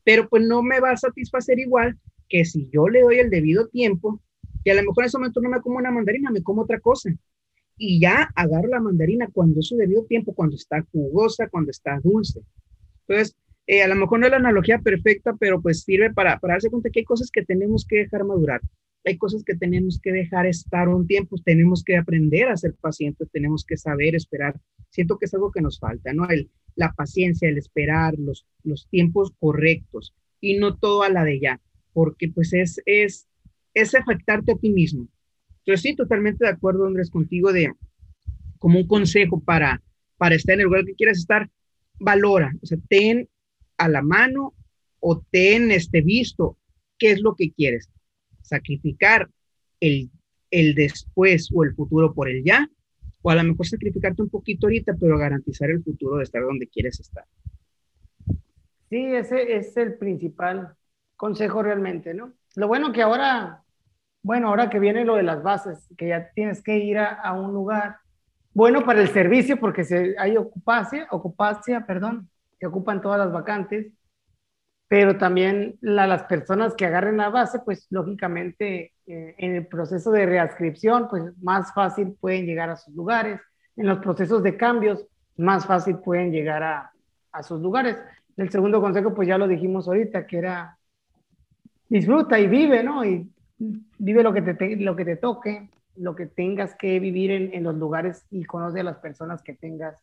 [0.05, 1.99] Pero pues no me va a satisfacer igual
[2.29, 4.23] que si yo le doy el debido tiempo,
[4.63, 6.79] y a lo mejor en ese momento no me como una mandarina, me como otra
[6.79, 7.11] cosa
[7.83, 11.99] y ya agarro la mandarina cuando es su debido tiempo, cuando está jugosa, cuando está
[12.05, 12.43] dulce.
[13.09, 13.35] Entonces,
[13.67, 16.69] eh, a lo mejor no es la analogía perfecta, pero pues sirve para, para darse
[16.69, 18.61] cuenta que hay cosas que tenemos que dejar madurar,
[19.05, 23.29] hay cosas que tenemos que dejar estar un tiempo, tenemos que aprender a ser pacientes,
[23.33, 24.61] tenemos que saber esperar.
[24.91, 26.29] Siento que es algo que nos falta, ¿no?
[26.29, 31.41] El, la paciencia, el esperar, los, los tiempos correctos y no todo a la de
[31.41, 31.61] ya,
[31.93, 33.27] porque pues es, es,
[33.75, 35.09] es afectarte a ti mismo.
[35.61, 37.73] Entonces, sí, totalmente de acuerdo, Andrés, contigo de
[38.59, 39.83] como un consejo para,
[40.17, 41.51] para estar en el lugar que quieras estar,
[41.99, 43.29] valora, o sea, ten
[43.77, 44.55] a la mano
[45.01, 46.59] o ten este visto
[46.99, 47.89] qué es lo que quieres.
[48.51, 49.29] Sacrificar
[49.81, 50.11] el,
[50.51, 52.69] el después o el futuro por el ya,
[53.23, 56.67] o a lo mejor sacrificarte un poquito ahorita, pero garantizar el futuro de estar donde
[56.67, 57.25] quieres estar.
[58.89, 60.75] Sí, ese es el principal
[61.17, 62.33] consejo realmente, ¿no?
[62.57, 63.63] Lo bueno que ahora
[64.23, 67.53] bueno, ahora que viene lo de las bases, que ya tienes que ir a, un
[67.53, 67.97] lugar
[68.53, 72.29] bueno para el servicio, porque se, hay ocupacia, ocupacia, perdón,
[72.59, 73.93] que ocupan todas las vacantes,
[74.91, 80.27] pero también las personas que agarren la base, pues lógicamente eh, en el proceso de
[80.27, 83.41] readscripción, pues más fácil pueden llegar a sus lugares,
[83.77, 86.91] en los procesos de cambios, más fácil pueden llegar a,
[87.31, 87.99] a sus lugares.
[88.37, 90.77] El segundo consejo, pues ya lo dijimos ahorita, que era
[91.89, 93.05] disfruta y vive, ¿no?
[93.05, 97.55] Y vive lo que te, lo que te toque, lo que tengas que vivir en,
[97.55, 100.03] en, los lugares y conoce a las personas que tengas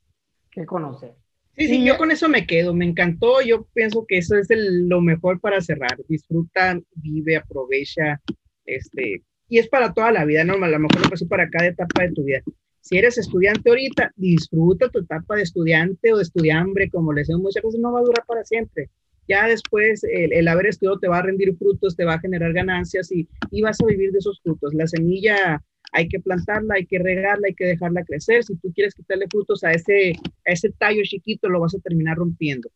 [0.50, 1.14] que conocer.
[1.58, 5.02] Sí, sí, yo con eso me quedo, me encantó, yo pienso que eso es lo
[5.02, 8.22] mejor para cerrar, disfruta, vive, aprovecha,
[8.66, 10.54] este, y es para toda la vida, ¿no?
[10.54, 12.42] A lo mejor lo pasó para cada etapa de tu vida.
[12.82, 17.40] Si eres estudiante ahorita, disfruta tu etapa de estudiante o de estudiambre, como les digo
[17.40, 18.90] muchas veces, no va a durar para siempre
[19.28, 23.12] ya después el, haber estudiado te va a rendir frutos, te va a generar ganancias
[23.12, 24.74] y, y, vas a vivir de esos frutos.
[24.74, 25.62] La semilla
[25.92, 28.44] hay que plantarla, hay que regarla, hay que dejarla crecer.
[28.44, 30.14] Si tú quieres quitarle frutos a ese,
[30.46, 32.70] ese tallo chiquito, lo vas a terminar rompiendo.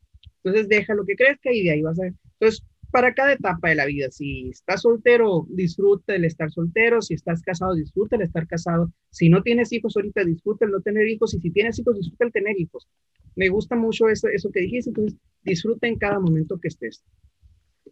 [0.43, 2.07] Entonces deja lo que crezca y de ahí vas a...
[2.07, 4.11] Entonces, para cada etapa de la vida.
[4.11, 7.01] Si estás soltero, disfruta el estar soltero.
[7.01, 8.91] Si estás casado, disfruta el estar casado.
[9.09, 11.33] Si no tienes hijos ahorita, disfruta el no tener hijos.
[11.33, 12.87] Y si tienes hijos, disfruta el tener hijos.
[13.35, 14.89] Me gusta mucho eso, eso que dijiste.
[14.89, 17.03] Entonces, disfruta en cada momento que estés.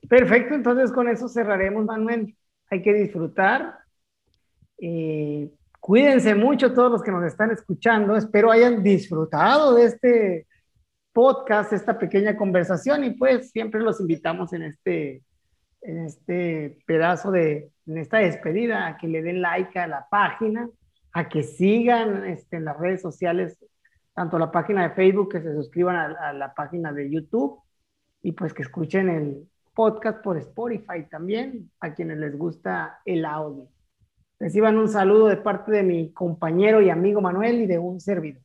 [0.08, 2.36] Perfecto, entonces con eso cerraremos, Manuel.
[2.70, 3.80] Hay que disfrutar.
[4.82, 5.50] Eh,
[5.80, 8.16] cuídense mucho todos los que nos están escuchando.
[8.16, 10.48] Espero hayan disfrutado de este
[11.14, 15.24] podcast, esta pequeña conversación y pues siempre los invitamos en este,
[15.82, 20.70] en este pedazo de, en esta despedida, a que le den like a la página,
[21.14, 23.58] a que sigan este, en las redes sociales,
[24.14, 27.60] tanto la página de Facebook, que se suscriban a, a la página de YouTube
[28.22, 33.68] y pues que escuchen el podcast por Spotify también, a quienes les gusta el audio.
[34.40, 38.42] Reciban un saludo de parte de mi compañero y amigo Manuel y de un servidor.